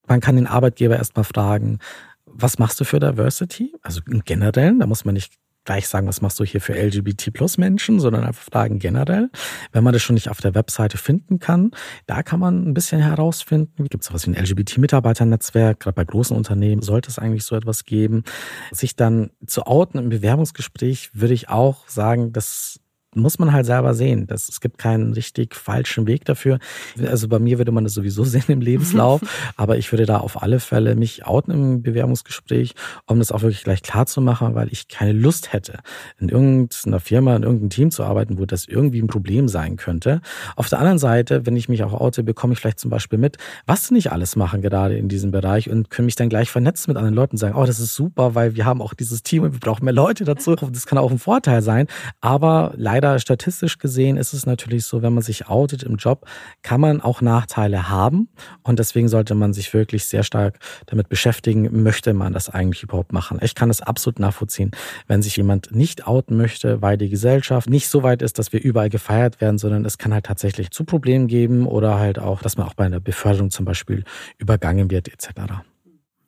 Man 0.08 0.20
kann 0.20 0.36
den 0.36 0.48
Arbeitgeber 0.48 0.98
erstmal 0.98 1.24
fragen, 1.24 1.80
was 2.26 2.60
machst 2.60 2.82
du 2.82 2.84
für 2.84 3.00
Diversity? 3.00 3.74
Also 3.82 4.02
im 4.10 4.26
Generellen, 4.26 4.80
da 4.80 4.88
muss 4.88 5.06
man 5.06 5.14
nicht 5.14 5.40
gleich 5.64 5.88
sagen, 5.88 6.08
was 6.08 6.22
machst 6.22 6.40
du 6.40 6.44
hier 6.44 6.62
für 6.62 6.74
LGBT 6.74 7.32
plus 7.34 7.58
Menschen, 7.58 8.00
sondern 8.00 8.24
einfach 8.24 8.44
fragen 8.44 8.80
generell. 8.80 9.30
Wenn 9.72 9.84
man 9.84 9.94
das 9.94 10.02
schon 10.02 10.16
nicht 10.16 10.30
auf 10.30 10.42
der 10.42 10.56
Webseite 10.56 10.98
finden 10.98 11.40
kann, 11.40 11.72
da 12.08 12.24
kann 12.24 12.40
man 12.40 12.68
ein 12.68 12.74
bisschen 12.74 13.02
herausfinden, 13.02 13.88
gibt 13.88 14.04
es 14.04 14.08
sowas 14.08 14.26
wie 14.26 14.32
ein 14.32 14.44
LGBT-Mitarbeiternetzwerk, 14.44 15.80
gerade 15.80 15.96
bei 15.96 16.06
großen 16.06 16.36
Unternehmen 16.36 16.82
sollte 16.82 17.10
es 17.10 17.20
eigentlich 17.20 17.44
so 17.44 17.56
etwas 17.56 17.86
geben. 17.86 18.24
Sich 18.72 18.96
dann 18.96 19.32
zu 19.46 19.66
outen 19.66 20.00
im 20.00 20.10
Bewerbungsgespräch 20.10 21.12
würde 21.14 21.34
ich 21.34 21.50
auch 21.50 21.88
sagen, 21.88 22.34
dass 22.34 22.80
muss 23.16 23.40
man 23.40 23.52
halt 23.52 23.66
selber 23.66 23.94
sehen. 23.94 24.28
Das, 24.28 24.48
es 24.48 24.62
gibt 24.62 24.78
keinen 24.78 25.14
richtig 25.14 25.56
falschen 25.56 26.08
Weg 26.08 26.26
dafür. 26.26 26.60
Also 27.06 27.28
bei 27.28 27.40
mir 27.40 27.58
würde 27.58 27.72
man 27.72 27.84
das 27.84 27.94
sowieso 27.94 28.24
sehen 28.26 28.46
im 28.48 28.62
Lebenslauf, 28.62 29.22
aber 29.58 29.78
ich 29.78 29.92
würde 29.92 30.06
da 30.06 30.18
auf 30.18 30.42
alle 30.42 30.60
Fälle 30.60 30.96
mich 30.96 31.26
outen 31.26 31.52
im 31.52 31.84
Bewerbungsgespräch, 31.84 32.74
um 33.08 33.20
das 33.20 33.32
auch 33.32 33.42
wirklich 33.42 33.64
gleich 33.64 33.84
klar 33.84 34.06
zu 34.06 34.22
machen, 34.22 34.56
weil 34.56 34.70
ich 34.72 34.88
keine 34.88 35.12
Lust 35.14 35.54
hätte, 35.54 35.80
in 36.20 36.30
irgendeiner 36.30 37.00
Firma, 37.00 37.36
in 37.36 37.44
irgendeinem 37.44 37.70
Team 37.70 37.92
zu 37.92 38.04
arbeiten, 38.04 38.38
wo 38.38 38.46
das 38.46 38.66
irgendwie 38.66 39.02
ein 39.02 39.08
Problem 39.08 39.48
sein 39.48 39.76
könnte. 39.76 40.22
Auf 40.56 40.70
der 40.70 40.80
anderen 40.80 41.00
Seite, 41.00 41.46
wenn 41.46 41.56
ich 41.56 41.68
mich 41.68 41.84
auch 41.84 41.94
oute, 41.94 42.24
bekomme 42.24 42.54
ich 42.54 42.60
vielleicht 42.60 42.80
zum 42.80 42.92
Beispiel 42.92 43.20
mit, 43.20 43.38
was 43.66 43.88
sie 43.88 43.94
nicht 43.94 44.12
alles 44.12 44.36
machen 44.36 44.62
gerade 44.62 44.98
in 44.98 45.10
diesem 45.10 45.32
Bereich 45.32 45.70
und 45.70 45.90
können 45.90 46.06
mich 46.06 46.16
dann 46.16 46.30
gleich 46.30 46.50
vernetzen 46.50 46.92
mit 46.92 46.98
anderen 46.98 47.16
Leuten 47.16 47.34
und 47.34 47.40
sagen, 47.40 47.56
oh, 47.56 47.66
das 47.66 47.80
ist 47.80 47.96
super, 47.96 48.36
weil 48.36 48.56
wir 48.56 48.66
haben 48.66 48.82
auch 48.82 48.94
dieses 48.94 49.24
Team 49.24 49.44
und 49.44 49.54
wir 49.54 49.60
brauchen 49.60 49.84
mehr 49.86 49.94
Leute 49.94 50.24
dazu. 50.24 50.56
Das 50.56 50.86
kann 50.86 50.98
auch 50.98 51.12
ein 51.12 51.20
Vorteil 51.20 51.62
sein, 51.62 51.88
aber 52.22 52.74
leider 52.76 53.01
leider 53.02 53.20
statistisch 53.20 53.78
gesehen 53.80 54.18
ist 54.18 54.34
es 54.34 54.46
natürlich 54.46 54.86
so, 54.86 55.02
wenn 55.02 55.14
man 55.14 55.24
sich 55.24 55.48
outet 55.48 55.84
im 55.84 55.96
Job, 55.96 56.26
kann 56.62 56.80
man 56.80 57.02
auch 57.02 57.22
Nachteile 57.22 57.90
haben. 57.90 58.30
Und 58.64 58.80
deswegen 58.80 59.08
sollte 59.08 59.34
man 59.36 59.54
sich 59.54 59.74
wirklich 59.74 60.06
sehr 60.06 60.24
stark 60.24 60.60
damit 60.86 61.10
beschäftigen, 61.10 61.84
möchte 61.84 62.14
man 62.14 62.34
das 62.34 62.50
eigentlich 62.50 62.84
überhaupt 62.84 63.12
machen. 63.12 63.40
Ich 63.42 63.56
kann 63.56 63.70
es 63.70 63.82
absolut 63.82 64.20
nachvollziehen, 64.20 64.72
wenn 65.08 65.22
sich 65.22 65.36
jemand 65.36 65.74
nicht 65.74 66.08
outen 66.08 66.38
möchte, 66.38 66.82
weil 66.82 66.98
die 66.98 67.10
Gesellschaft 67.10 67.70
nicht 67.70 67.90
so 67.90 68.04
weit 68.04 68.22
ist, 68.22 68.38
dass 68.38 68.54
wir 68.54 68.62
überall 68.62 68.90
gefeiert 68.90 69.42
werden, 69.42 69.58
sondern 69.58 69.84
es 69.86 69.98
kann 69.98 70.14
halt 70.14 70.26
tatsächlich 70.26 70.72
zu 70.72 70.84
Problemen 70.84 71.28
geben 71.28 71.66
oder 71.66 71.98
halt 71.98 72.20
auch, 72.20 72.42
dass 72.42 72.58
man 72.58 72.68
auch 72.68 72.76
bei 72.76 72.86
einer 72.86 73.00
Beförderung 73.00 73.50
zum 73.50 73.66
Beispiel 73.66 74.04
übergangen 74.38 74.92
wird 74.92 75.08
etc. 75.08 75.30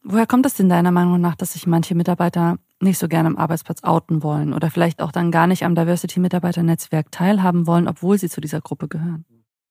Woher 0.03 0.27
kommt 0.27 0.45
es 0.45 0.55
denn 0.55 0.69
deiner 0.69 0.91
Meinung 0.91 1.21
nach, 1.21 1.35
dass 1.35 1.53
sich 1.53 1.65
manche 1.65 1.95
Mitarbeiter 1.95 2.57
nicht 2.83 2.99
so 2.99 3.07
gerne 3.07 3.27
am 3.27 3.37
Arbeitsplatz 3.37 3.83
outen 3.83 4.23
wollen 4.23 4.53
oder 4.53 4.69
vielleicht 4.69 5.01
auch 5.01 5.11
dann 5.11 5.31
gar 5.31 5.47
nicht 5.47 5.63
am 5.65 5.75
Diversity-Mitarbeiter-Netzwerk 5.75 7.11
teilhaben 7.11 7.67
wollen, 7.67 7.87
obwohl 7.87 8.17
sie 8.17 8.29
zu 8.29 8.41
dieser 8.41 8.61
Gruppe 8.61 8.87
gehören? 8.87 9.25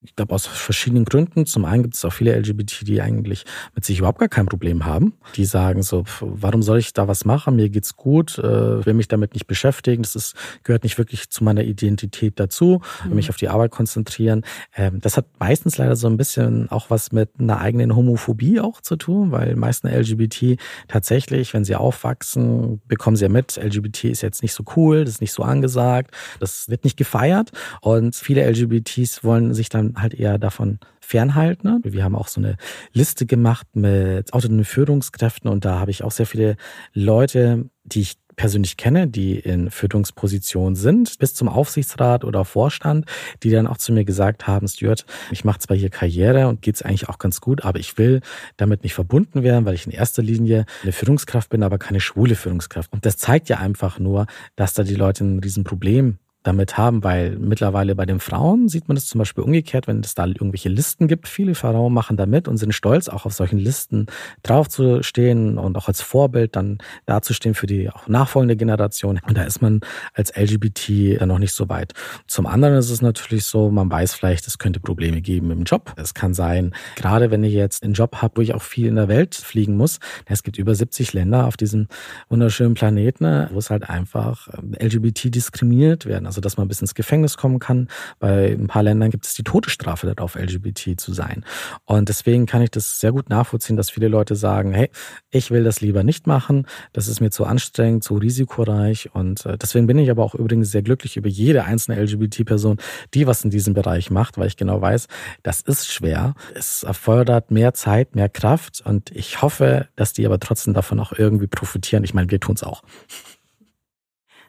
Ich 0.04 0.16
glaube 0.16 0.34
aus 0.34 0.46
verschiedenen 0.46 1.04
Gründen. 1.04 1.46
Zum 1.46 1.64
einen 1.64 1.84
gibt 1.84 1.94
es 1.94 2.04
auch 2.04 2.12
viele 2.12 2.36
LGBT, 2.36 2.86
die 2.86 3.00
eigentlich 3.00 3.44
mit 3.74 3.84
sich 3.84 3.98
überhaupt 3.98 4.18
gar 4.18 4.28
kein 4.28 4.46
Problem 4.46 4.84
haben. 4.84 5.14
Die 5.36 5.44
sagen 5.44 5.82
so, 5.82 6.04
warum 6.20 6.62
soll 6.62 6.78
ich 6.78 6.92
da 6.92 7.08
was 7.08 7.24
machen? 7.24 7.56
Mir 7.56 7.68
geht's 7.68 7.96
gut, 7.96 8.38
äh, 8.38 8.84
will 8.84 8.94
mich 8.94 9.08
damit 9.08 9.34
nicht 9.34 9.46
beschäftigen. 9.46 10.02
Das 10.02 10.16
ist, 10.16 10.34
gehört 10.64 10.82
nicht 10.82 10.98
wirklich 10.98 11.30
zu 11.30 11.44
meiner 11.44 11.62
Identität 11.62 12.40
dazu. 12.40 12.80
Mhm. 13.04 13.14
mich 13.14 13.30
auf 13.30 13.36
die 13.36 13.48
Arbeit 13.48 13.70
konzentrieren. 13.70 14.42
Ähm, 14.74 15.00
das 15.00 15.16
hat 15.16 15.26
meistens 15.38 15.78
leider 15.78 15.96
so 15.96 16.08
ein 16.08 16.16
bisschen 16.16 16.70
auch 16.70 16.90
was 16.90 17.12
mit 17.12 17.30
einer 17.38 17.60
eigenen 17.60 17.94
Homophobie 17.94 18.60
auch 18.60 18.80
zu 18.80 18.96
tun, 18.96 19.32
weil 19.32 19.56
meisten 19.56 19.88
LGBT 19.88 20.58
tatsächlich, 20.88 21.54
wenn 21.54 21.64
sie 21.64 21.76
aufwachsen, 21.76 22.80
bekommen 22.86 23.16
sie 23.16 23.24
ja 23.24 23.28
mit, 23.28 23.56
LGBT 23.56 24.04
ist 24.04 24.22
jetzt 24.22 24.42
nicht 24.42 24.54
so 24.54 24.64
cool, 24.76 25.04
das 25.04 25.14
ist 25.14 25.20
nicht 25.20 25.32
so 25.32 25.42
angesagt, 25.42 26.14
das 26.40 26.68
wird 26.68 26.84
nicht 26.84 26.96
gefeiert. 26.96 27.50
Und 27.80 28.14
viele 28.14 28.48
LGBTs 28.48 29.24
wollen 29.24 29.54
sich 29.54 29.68
dann 29.68 29.91
halt 29.96 30.14
eher 30.14 30.38
davon 30.38 30.78
fernhalten. 31.00 31.80
Wir 31.84 32.04
haben 32.04 32.14
auch 32.14 32.28
so 32.28 32.40
eine 32.40 32.56
Liste 32.92 33.26
gemacht 33.26 33.66
mit 33.74 34.32
autonomen 34.32 34.64
Führungskräften 34.64 35.50
und 35.50 35.64
da 35.64 35.78
habe 35.78 35.90
ich 35.90 36.04
auch 36.04 36.12
sehr 36.12 36.26
viele 36.26 36.56
Leute, 36.92 37.70
die 37.84 38.00
ich 38.00 38.16
persönlich 38.36 38.76
kenne, 38.76 39.08
die 39.08 39.38
in 39.38 39.70
Führungspositionen 39.70 40.74
sind, 40.74 41.18
bis 41.18 41.34
zum 41.34 41.48
Aufsichtsrat 41.48 42.24
oder 42.24 42.44
Vorstand, 42.44 43.06
die 43.42 43.50
dann 43.50 43.66
auch 43.66 43.76
zu 43.76 43.92
mir 43.92 44.04
gesagt 44.04 44.46
haben, 44.46 44.68
Stuart, 44.68 45.04
ich 45.30 45.44
mache 45.44 45.58
zwar 45.58 45.76
hier 45.76 45.90
Karriere 45.90 46.48
und 46.48 46.62
geht's 46.62 46.82
eigentlich 46.82 47.08
auch 47.08 47.18
ganz 47.18 47.40
gut, 47.40 47.64
aber 47.64 47.78
ich 47.78 47.98
will 47.98 48.20
damit 48.56 48.82
nicht 48.82 48.94
verbunden 48.94 49.42
werden, 49.42 49.64
weil 49.64 49.74
ich 49.74 49.86
in 49.86 49.92
erster 49.92 50.22
Linie 50.22 50.64
eine 50.82 50.92
Führungskraft 50.92 51.50
bin, 51.50 51.62
aber 51.62 51.78
keine 51.78 52.00
schwule 52.00 52.34
Führungskraft. 52.34 52.92
Und 52.92 53.04
das 53.04 53.16
zeigt 53.16 53.48
ja 53.48 53.58
einfach 53.58 53.98
nur, 53.98 54.26
dass 54.56 54.74
da 54.74 54.82
die 54.82 54.94
Leute 54.94 55.24
ein 55.24 55.38
Riesenproblem 55.38 56.18
damit 56.42 56.76
haben, 56.76 57.04
weil 57.04 57.36
mittlerweile 57.38 57.94
bei 57.94 58.06
den 58.06 58.20
Frauen 58.20 58.68
sieht 58.68 58.88
man 58.88 58.94
das 58.96 59.06
zum 59.06 59.18
Beispiel 59.18 59.44
umgekehrt, 59.44 59.86
wenn 59.86 60.00
es 60.00 60.14
da 60.14 60.26
irgendwelche 60.26 60.68
Listen 60.68 61.06
gibt. 61.06 61.28
Viele 61.28 61.54
Frauen 61.54 61.92
machen 61.92 62.16
da 62.16 62.26
mit 62.26 62.48
und 62.48 62.56
sind 62.56 62.74
stolz, 62.74 63.08
auch 63.08 63.26
auf 63.26 63.32
solchen 63.32 63.58
Listen 63.58 64.06
draufzustehen 64.42 65.58
und 65.58 65.76
auch 65.76 65.88
als 65.88 66.00
Vorbild 66.00 66.56
dann 66.56 66.78
dazustehen 67.06 67.54
für 67.54 67.66
die 67.66 67.90
auch 67.90 68.08
nachfolgende 68.08 68.56
Generation. 68.56 69.20
Und 69.26 69.36
da 69.36 69.44
ist 69.44 69.62
man 69.62 69.80
als 70.14 70.36
LGBT 70.36 71.20
dann 71.20 71.28
noch 71.28 71.38
nicht 71.38 71.52
so 71.52 71.68
weit. 71.68 71.92
Zum 72.26 72.46
anderen 72.46 72.76
ist 72.76 72.90
es 72.90 73.02
natürlich 73.02 73.44
so, 73.44 73.70
man 73.70 73.90
weiß 73.90 74.14
vielleicht, 74.14 74.46
es 74.46 74.58
könnte 74.58 74.80
Probleme 74.80 75.20
geben 75.20 75.50
im 75.50 75.64
Job. 75.64 75.92
Es 75.96 76.14
kann 76.14 76.34
sein, 76.34 76.74
gerade 76.96 77.30
wenn 77.30 77.44
ich 77.44 77.52
jetzt 77.52 77.84
einen 77.84 77.94
Job 77.94 78.16
habe, 78.16 78.36
wo 78.36 78.40
ich 78.40 78.54
auch 78.54 78.62
viel 78.62 78.86
in 78.86 78.96
der 78.96 79.08
Welt 79.08 79.34
fliegen 79.34 79.76
muss, 79.76 80.00
es 80.26 80.42
gibt 80.42 80.58
über 80.58 80.74
70 80.74 81.12
Länder 81.12 81.46
auf 81.46 81.56
diesem 81.56 81.88
wunderschönen 82.28 82.74
Planeten, 82.74 83.48
wo 83.52 83.58
es 83.58 83.70
halt 83.70 83.88
einfach 83.88 84.48
LGBT 84.80 85.34
diskriminiert 85.34 86.06
werden. 86.06 86.26
Also 86.32 86.40
dass 86.40 86.56
man 86.56 86.66
bis 86.66 86.80
ins 86.80 86.94
Gefängnis 86.94 87.36
kommen 87.36 87.58
kann. 87.58 87.88
Bei 88.18 88.52
ein 88.52 88.66
paar 88.66 88.82
Ländern 88.82 89.10
gibt 89.10 89.26
es 89.26 89.34
die 89.34 89.42
Todesstrafe 89.42 90.06
darauf, 90.06 90.34
LGBT 90.34 90.98
zu 90.98 91.12
sein. 91.12 91.44
Und 91.84 92.08
deswegen 92.08 92.46
kann 92.46 92.62
ich 92.62 92.70
das 92.70 93.00
sehr 93.00 93.12
gut 93.12 93.28
nachvollziehen, 93.28 93.76
dass 93.76 93.90
viele 93.90 94.08
Leute 94.08 94.34
sagen, 94.34 94.72
hey, 94.72 94.88
ich 95.30 95.50
will 95.50 95.62
das 95.62 95.82
lieber 95.82 96.04
nicht 96.04 96.26
machen, 96.26 96.66
das 96.94 97.06
ist 97.06 97.20
mir 97.20 97.28
zu 97.28 97.44
anstrengend, 97.44 98.02
zu 98.02 98.14
risikoreich. 98.14 99.14
Und 99.14 99.44
äh, 99.44 99.58
deswegen 99.58 99.86
bin 99.86 99.98
ich 99.98 100.10
aber 100.10 100.24
auch 100.24 100.34
übrigens 100.34 100.70
sehr 100.70 100.80
glücklich 100.80 101.18
über 101.18 101.28
jede 101.28 101.64
einzelne 101.64 102.02
LGBT-Person, 102.02 102.78
die 103.12 103.26
was 103.26 103.44
in 103.44 103.50
diesem 103.50 103.74
Bereich 103.74 104.10
macht, 104.10 104.38
weil 104.38 104.46
ich 104.46 104.56
genau 104.56 104.80
weiß, 104.80 105.08
das 105.42 105.60
ist 105.60 105.92
schwer. 105.92 106.32
Es 106.54 106.82
erfordert 106.82 107.50
mehr 107.50 107.74
Zeit, 107.74 108.14
mehr 108.14 108.30
Kraft 108.30 108.80
und 108.86 109.10
ich 109.10 109.42
hoffe, 109.42 109.88
dass 109.96 110.14
die 110.14 110.24
aber 110.24 110.40
trotzdem 110.40 110.72
davon 110.72 110.98
auch 110.98 111.12
irgendwie 111.12 111.46
profitieren. 111.46 112.04
Ich 112.04 112.14
meine, 112.14 112.30
wir 112.30 112.40
tun 112.40 112.54
es 112.54 112.62
auch. 112.62 112.82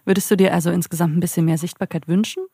Würdest 0.06 0.30
du 0.32 0.38
dir 0.38 0.54
also 0.54 0.72
insgesamt 0.72 1.16
ein 1.16 1.20
bisschen 1.20 1.46
mehr 1.46 1.58
Sichtbarkeit 1.58 2.08
wünschen? 2.08 2.46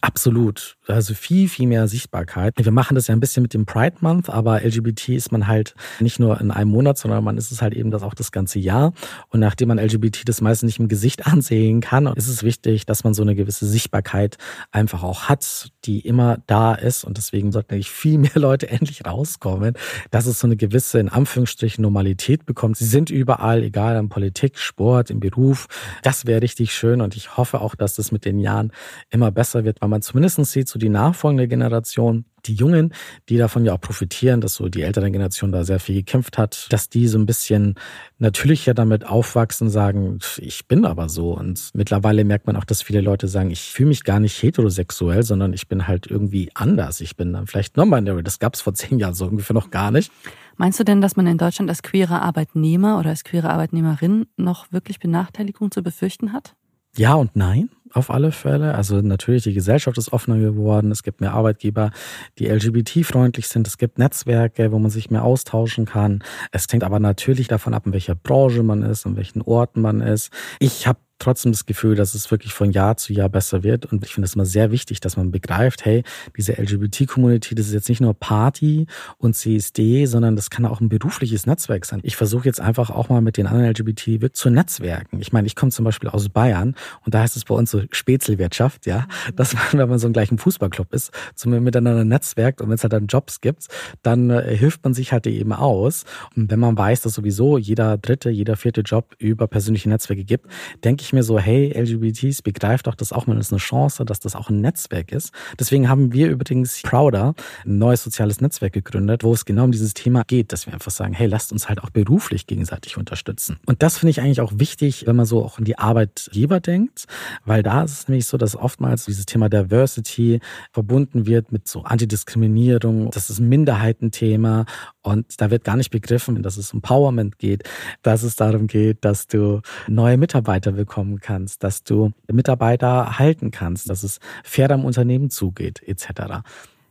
Absolut. 0.00 0.76
Also 0.86 1.12
viel, 1.14 1.48
viel 1.48 1.66
mehr 1.66 1.88
Sichtbarkeit. 1.88 2.54
Wir 2.56 2.72
machen 2.72 2.94
das 2.94 3.08
ja 3.08 3.14
ein 3.14 3.20
bisschen 3.20 3.42
mit 3.42 3.52
dem 3.52 3.66
Pride 3.66 3.96
Month, 4.00 4.30
aber 4.30 4.62
LGBT 4.64 5.10
ist 5.10 5.30
man 5.30 5.46
halt 5.46 5.74
nicht 6.00 6.18
nur 6.18 6.40
in 6.40 6.50
einem 6.50 6.70
Monat, 6.70 6.96
sondern 6.96 7.22
man 7.22 7.36
ist 7.36 7.52
es 7.52 7.60
halt 7.60 7.74
eben 7.74 7.90
das 7.90 8.02
auch 8.02 8.14
das 8.14 8.32
ganze 8.32 8.58
Jahr. 8.58 8.94
Und 9.28 9.40
nachdem 9.40 9.68
man 9.68 9.78
LGBT 9.78 10.26
das 10.26 10.40
meistens 10.40 10.68
nicht 10.68 10.78
im 10.78 10.88
Gesicht 10.88 11.26
ansehen 11.34 11.80
kann, 11.80 12.06
ist 12.06 12.28
es 12.28 12.42
wichtig, 12.42 12.86
dass 12.86 13.04
man 13.04 13.12
so 13.12 13.22
eine 13.22 13.34
gewisse 13.34 13.66
Sichtbarkeit 13.66 14.38
einfach 14.72 15.02
auch 15.02 15.24
hat, 15.24 15.70
die 15.84 16.00
immer 16.00 16.38
da 16.46 16.74
ist. 16.74 17.04
Und 17.04 17.18
deswegen 17.18 17.52
sollten 17.52 17.74
eigentlich 17.74 17.90
viel 17.90 18.16
mehr 18.18 18.30
Leute 18.34 18.68
endlich 18.70 19.04
rauskommen, 19.04 19.74
dass 20.10 20.26
es 20.26 20.40
so 20.40 20.46
eine 20.46 20.56
gewisse, 20.56 20.98
in 20.98 21.10
Anführungsstrichen, 21.10 21.82
Normalität 21.82 22.46
bekommt. 22.46 22.78
Sie 22.78 22.86
sind 22.86 23.10
überall, 23.10 23.62
egal 23.62 23.96
in 23.96 24.08
Politik, 24.08 24.58
Sport, 24.58 25.10
im 25.10 25.20
Beruf. 25.20 25.66
Das 26.02 26.24
wäre 26.24 26.40
richtig 26.40 26.72
schön. 26.72 27.02
Und 27.02 27.16
ich 27.16 27.36
hoffe 27.36 27.60
auch, 27.60 27.74
dass 27.74 27.96
das 27.96 28.12
mit 28.12 28.24
den 28.24 28.38
Jahren 28.38 28.72
immer 29.10 29.30
besser 29.30 29.64
wird 29.64 29.73
wird, 29.74 29.82
weil 29.82 29.88
man 29.88 30.02
zumindest 30.02 30.44
sieht, 30.46 30.68
so 30.68 30.78
die 30.78 30.88
nachfolgende 30.88 31.48
Generation, 31.48 32.24
die 32.46 32.54
Jungen, 32.54 32.92
die 33.28 33.38
davon 33.38 33.64
ja 33.64 33.72
auch 33.72 33.80
profitieren, 33.80 34.40
dass 34.40 34.54
so 34.54 34.68
die 34.68 34.82
ältere 34.82 35.10
Generation 35.10 35.50
da 35.50 35.64
sehr 35.64 35.80
viel 35.80 35.94
gekämpft 35.94 36.36
hat, 36.36 36.66
dass 36.70 36.88
die 36.90 37.08
so 37.08 37.18
ein 37.18 37.26
bisschen 37.26 37.74
natürlicher 38.18 38.74
damit 38.74 39.06
aufwachsen, 39.06 39.70
sagen, 39.70 40.18
ich 40.38 40.66
bin 40.66 40.84
aber 40.84 41.08
so. 41.08 41.32
Und 41.32 41.70
mittlerweile 41.72 42.24
merkt 42.24 42.46
man 42.46 42.56
auch, 42.56 42.64
dass 42.64 42.82
viele 42.82 43.00
Leute 43.00 43.28
sagen, 43.28 43.50
ich 43.50 43.62
fühle 43.62 43.88
mich 43.88 44.04
gar 44.04 44.20
nicht 44.20 44.42
heterosexuell, 44.42 45.22
sondern 45.22 45.52
ich 45.52 45.68
bin 45.68 45.88
halt 45.88 46.06
irgendwie 46.06 46.50
anders. 46.54 47.00
Ich 47.00 47.16
bin 47.16 47.32
dann 47.32 47.46
vielleicht 47.46 47.76
non-binary. 47.76 48.22
Das 48.22 48.38
gab 48.38 48.54
es 48.54 48.60
vor 48.60 48.74
zehn 48.74 48.98
Jahren 48.98 49.14
so 49.14 49.26
ungefähr 49.26 49.54
noch 49.54 49.70
gar 49.70 49.90
nicht. 49.90 50.12
Meinst 50.56 50.78
du 50.78 50.84
denn, 50.84 51.00
dass 51.00 51.16
man 51.16 51.26
in 51.26 51.38
Deutschland 51.38 51.68
als 51.70 51.82
queere 51.82 52.20
Arbeitnehmer 52.20 52.98
oder 52.98 53.10
als 53.10 53.24
queere 53.24 53.50
Arbeitnehmerin 53.50 54.26
noch 54.36 54.70
wirklich 54.70 55.00
Benachteiligung 55.00 55.70
zu 55.70 55.82
befürchten 55.82 56.32
hat? 56.32 56.54
Ja 56.96 57.14
und 57.14 57.36
nein 57.36 57.70
auf 57.94 58.10
alle 58.10 58.32
Fälle. 58.32 58.74
Also 58.74 59.00
natürlich, 59.00 59.44
die 59.44 59.54
Gesellschaft 59.54 59.96
ist 59.98 60.12
offener 60.12 60.38
geworden. 60.38 60.90
Es 60.90 61.02
gibt 61.02 61.20
mehr 61.20 61.32
Arbeitgeber, 61.32 61.92
die 62.38 62.46
LGBT-freundlich 62.46 63.48
sind. 63.48 63.66
Es 63.66 63.78
gibt 63.78 63.98
Netzwerke, 63.98 64.72
wo 64.72 64.78
man 64.78 64.90
sich 64.90 65.10
mehr 65.10 65.24
austauschen 65.24 65.86
kann. 65.86 66.22
Es 66.50 66.66
hängt 66.70 66.84
aber 66.84 66.98
natürlich 66.98 67.48
davon 67.48 67.72
ab, 67.72 67.86
in 67.86 67.92
welcher 67.92 68.14
Branche 68.14 68.62
man 68.62 68.82
ist, 68.82 69.06
in 69.06 69.16
welchen 69.16 69.42
Orten 69.42 69.80
man 69.80 70.00
ist. 70.00 70.30
Ich 70.58 70.86
habe 70.86 70.98
trotzdem 71.18 71.52
das 71.52 71.66
Gefühl, 71.66 71.94
dass 71.94 72.14
es 72.14 72.30
wirklich 72.30 72.52
von 72.52 72.70
Jahr 72.70 72.96
zu 72.96 73.12
Jahr 73.12 73.28
besser 73.28 73.62
wird. 73.62 73.86
Und 73.86 74.04
ich 74.04 74.14
finde 74.14 74.26
es 74.26 74.34
immer 74.34 74.44
sehr 74.44 74.70
wichtig, 74.70 75.00
dass 75.00 75.16
man 75.16 75.30
begreift, 75.30 75.84
hey, 75.84 76.02
diese 76.36 76.52
LGBT-Community, 76.52 77.54
das 77.54 77.66
ist 77.66 77.72
jetzt 77.72 77.88
nicht 77.88 78.00
nur 78.00 78.14
Party 78.14 78.86
und 79.18 79.34
CSD, 79.34 80.06
sondern 80.06 80.36
das 80.36 80.50
kann 80.50 80.66
auch 80.66 80.80
ein 80.80 80.88
berufliches 80.88 81.46
Netzwerk 81.46 81.86
sein. 81.86 82.00
Ich 82.02 82.16
versuche 82.16 82.44
jetzt 82.44 82.60
einfach 82.60 82.90
auch 82.90 83.08
mal 83.08 83.20
mit 83.20 83.36
den 83.36 83.46
anderen 83.46 83.70
LGBT 83.70 84.20
wirklich 84.20 84.34
zu 84.34 84.50
netzwerken. 84.50 85.20
Ich 85.20 85.32
meine, 85.32 85.46
ich 85.46 85.56
komme 85.56 85.72
zum 85.72 85.84
Beispiel 85.84 86.10
aus 86.10 86.28
Bayern 86.28 86.74
und 87.04 87.14
da 87.14 87.20
heißt 87.20 87.36
es 87.36 87.44
bei 87.44 87.54
uns 87.54 87.70
so 87.70 87.82
Spätzelwirtschaft, 87.90 88.86
ja, 88.86 89.06
mhm. 89.30 89.36
dass 89.36 89.54
man, 89.54 89.62
wenn 89.72 89.88
man 89.88 89.98
so 89.98 90.06
ein 90.06 90.12
gleichen 90.12 90.38
Fußballclub 90.38 90.92
ist, 90.92 91.12
zum 91.34 91.54
miteinander 91.62 92.04
netzwerkt 92.04 92.60
und 92.60 92.68
wenn 92.68 92.74
es 92.74 92.82
halt 92.82 92.92
dann 92.92 93.06
Jobs 93.06 93.40
gibt, 93.40 93.68
dann 94.02 94.30
äh, 94.30 94.56
hilft 94.56 94.84
man 94.84 94.94
sich 94.94 95.12
halt 95.12 95.26
eben 95.26 95.52
aus. 95.52 96.04
Und 96.36 96.50
wenn 96.50 96.58
man 96.58 96.76
weiß, 96.76 97.02
dass 97.02 97.14
sowieso 97.14 97.58
jeder 97.58 97.96
dritte, 97.96 98.30
jeder 98.30 98.56
vierte 98.56 98.80
Job 98.80 99.14
über 99.18 99.46
persönliche 99.46 99.88
Netzwerke 99.88 100.24
gibt, 100.24 100.46
denke 100.82 101.02
ich 101.02 101.03
mir 101.12 101.22
so, 101.22 101.38
hey, 101.38 101.72
LGBTs, 101.74 102.42
begreift 102.42 102.86
doch 102.86 102.94
das 102.94 103.12
auch 103.12 103.26
mal 103.26 103.36
als 103.36 103.52
eine 103.52 103.58
Chance, 103.58 104.04
dass 104.04 104.20
das 104.20 104.34
auch 104.34 104.50
ein 104.50 104.60
Netzwerk 104.60 105.12
ist. 105.12 105.32
Deswegen 105.58 105.88
haben 105.88 106.12
wir 106.12 106.28
übrigens 106.28 106.82
Prouder 106.82 107.34
ein 107.64 107.78
neues 107.78 108.02
soziales 108.02 108.40
Netzwerk 108.40 108.72
gegründet, 108.72 109.24
wo 109.24 109.32
es 109.32 109.44
genau 109.44 109.64
um 109.64 109.72
dieses 109.72 109.94
Thema 109.94 110.22
geht, 110.24 110.52
dass 110.52 110.66
wir 110.66 110.74
einfach 110.74 110.90
sagen, 110.90 111.12
hey, 111.12 111.26
lasst 111.26 111.52
uns 111.52 111.68
halt 111.68 111.82
auch 111.82 111.90
beruflich 111.90 112.46
gegenseitig 112.46 112.96
unterstützen. 112.96 113.58
Und 113.66 113.82
das 113.82 113.98
finde 113.98 114.10
ich 114.10 114.20
eigentlich 114.20 114.40
auch 114.40 114.52
wichtig, 114.56 115.06
wenn 115.06 115.16
man 115.16 115.26
so 115.26 115.44
auch 115.44 115.58
in 115.58 115.64
die 115.64 115.78
Arbeitgeber 115.78 116.60
denkt, 116.60 117.04
weil 117.44 117.62
da 117.62 117.82
ist 117.82 117.92
es 117.92 118.08
nämlich 118.08 118.26
so, 118.26 118.36
dass 118.36 118.56
oftmals 118.56 119.04
dieses 119.04 119.26
Thema 119.26 119.48
Diversity 119.48 120.40
verbunden 120.72 121.26
wird 121.26 121.52
mit 121.52 121.68
so 121.68 121.82
Antidiskriminierung, 121.82 123.10
das 123.10 123.30
ist 123.30 123.38
ein 123.38 123.48
Minderheitenthema 123.48 124.64
und 125.04 125.40
da 125.40 125.50
wird 125.50 125.64
gar 125.64 125.76
nicht 125.76 125.90
begriffen, 125.90 126.42
dass 126.42 126.56
es 126.56 126.72
um 126.72 126.78
Empowerment 126.78 127.38
geht, 127.38 127.62
dass 128.02 128.22
es 128.22 128.36
darum 128.36 128.66
geht, 128.66 129.04
dass 129.04 129.26
du 129.26 129.60
neue 129.86 130.16
Mitarbeiter 130.16 130.72
bekommen 130.72 131.20
kannst, 131.20 131.62
dass 131.62 131.84
du 131.84 132.12
Mitarbeiter 132.30 133.18
halten 133.18 133.50
kannst, 133.50 133.90
dass 133.90 134.02
es 134.02 134.18
fair 134.42 134.70
am 134.70 134.84
Unternehmen 134.84 135.30
zugeht, 135.30 135.82
etc. 135.86 136.42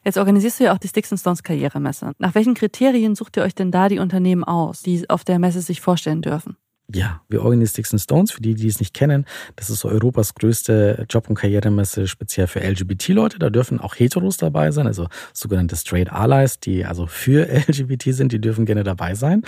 Jetzt 0.05 0.17
organisierst 0.17 0.60
du 0.60 0.65
ja 0.65 0.74
auch 0.74 0.77
die 0.77 0.88
Sticks 0.88 1.13
Stones 1.20 1.43
Karrieremesse. 1.43 2.12
Nach 2.20 2.36
welchen 2.36 2.53
Kriterien 2.53 3.15
sucht 3.15 3.38
ihr 3.38 3.43
euch 3.43 3.55
denn 3.55 3.72
da 3.72 3.89
die 3.89 4.00
Unternehmen 4.00 4.43
aus, 4.43 4.82
die 4.82 5.10
auf 5.10 5.24
der 5.24 5.39
Messe 5.39 5.62
sich 5.62 5.82
vorstellen 5.82 6.22
dürfen? 6.22 6.58
Ja, 6.91 7.21
wir 7.29 7.41
organisieren 7.41 7.69
Sticks 7.69 7.93
and 7.93 8.01
Stones. 8.01 8.31
Für 8.31 8.41
die, 8.41 8.55
die 8.55 8.67
es 8.67 8.79
nicht 8.79 8.93
kennen, 8.93 9.25
das 9.55 9.69
ist 9.69 9.79
so 9.79 9.87
Europas 9.87 10.35
größte 10.35 11.05
Job- 11.09 11.29
und 11.29 11.35
Karrieremesse 11.35 12.07
speziell 12.07 12.47
für 12.47 12.59
LGBT-Leute. 12.59 13.39
Da 13.39 13.49
dürfen 13.49 13.79
auch 13.79 13.95
Heteros 13.95 14.35
dabei 14.37 14.71
sein, 14.71 14.85
also 14.85 15.07
sogenannte 15.33 15.77
Straight 15.77 16.11
Allies, 16.11 16.59
die 16.59 16.85
also 16.85 17.07
für 17.07 17.47
LGBT 17.67 18.13
sind, 18.13 18.31
die 18.33 18.41
dürfen 18.41 18.65
gerne 18.65 18.83
dabei 18.83 19.15
sein. 19.15 19.43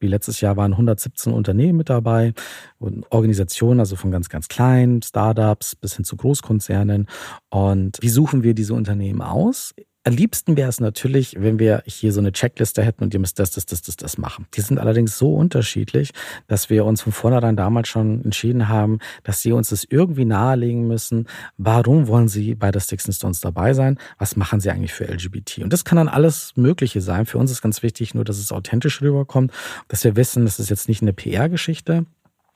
Wie 0.00 0.06
letztes 0.06 0.40
Jahr 0.40 0.56
waren 0.56 0.72
117 0.72 1.32
Unternehmen 1.32 1.76
mit 1.76 1.90
dabei 1.90 2.32
und 2.78 3.04
Organisationen, 3.10 3.80
also 3.80 3.96
von 3.96 4.10
ganz, 4.10 4.30
ganz 4.30 4.48
kleinen 4.48 5.02
Startups 5.02 5.76
bis 5.76 5.96
hin 5.96 6.04
zu 6.04 6.16
Großkonzernen. 6.16 7.06
Und 7.50 7.98
wie 8.00 8.08
suchen 8.08 8.42
wir 8.42 8.54
diese 8.54 8.72
Unternehmen 8.72 9.20
aus? 9.20 9.74
Am 10.04 10.14
liebsten 10.14 10.56
wäre 10.56 10.68
es 10.68 10.80
natürlich, 10.80 11.36
wenn 11.38 11.58
wir 11.58 11.82
hier 11.84 12.12
so 12.12 12.20
eine 12.20 12.32
Checkliste 12.32 12.82
hätten 12.82 13.04
und 13.04 13.12
ihr 13.12 13.20
müsst 13.20 13.38
das, 13.38 13.50
das, 13.50 13.66
das, 13.66 13.82
das, 13.82 13.96
das 13.96 14.16
machen. 14.16 14.46
Die 14.54 14.60
sind 14.60 14.78
allerdings 14.78 15.18
so 15.18 15.34
unterschiedlich, 15.34 16.12
dass 16.46 16.70
wir 16.70 16.84
uns 16.84 17.02
von 17.02 17.12
vornherein 17.12 17.56
damals 17.56 17.88
schon 17.88 18.24
entschieden 18.24 18.68
haben, 18.68 19.00
dass 19.24 19.42
sie 19.42 19.52
uns 19.52 19.70
das 19.70 19.84
irgendwie 19.84 20.24
nahelegen 20.24 20.86
müssen. 20.86 21.26
Warum 21.56 22.06
wollen 22.06 22.28
sie 22.28 22.54
bei 22.54 22.70
der 22.70 22.80
Sticks 22.80 23.06
and 23.06 23.14
Stones 23.14 23.40
dabei 23.40 23.74
sein? 23.74 23.98
Was 24.18 24.36
machen 24.36 24.60
sie 24.60 24.70
eigentlich 24.70 24.94
für 24.94 25.04
LGBT? 25.04 25.58
Und 25.58 25.72
das 25.72 25.84
kann 25.84 25.96
dann 25.96 26.08
alles 26.08 26.52
Mögliche 26.56 27.00
sein. 27.00 27.26
Für 27.26 27.38
uns 27.38 27.50
ist 27.50 27.60
ganz 27.60 27.82
wichtig 27.82 28.14
nur, 28.14 28.24
dass 28.24 28.38
es 28.38 28.52
authentisch 28.52 29.02
rüberkommt, 29.02 29.52
dass 29.88 30.04
wir 30.04 30.16
wissen, 30.16 30.44
das 30.44 30.58
ist 30.58 30.70
jetzt 30.70 30.88
nicht 30.88 31.02
eine 31.02 31.12
PR-Geschichte, 31.12 32.06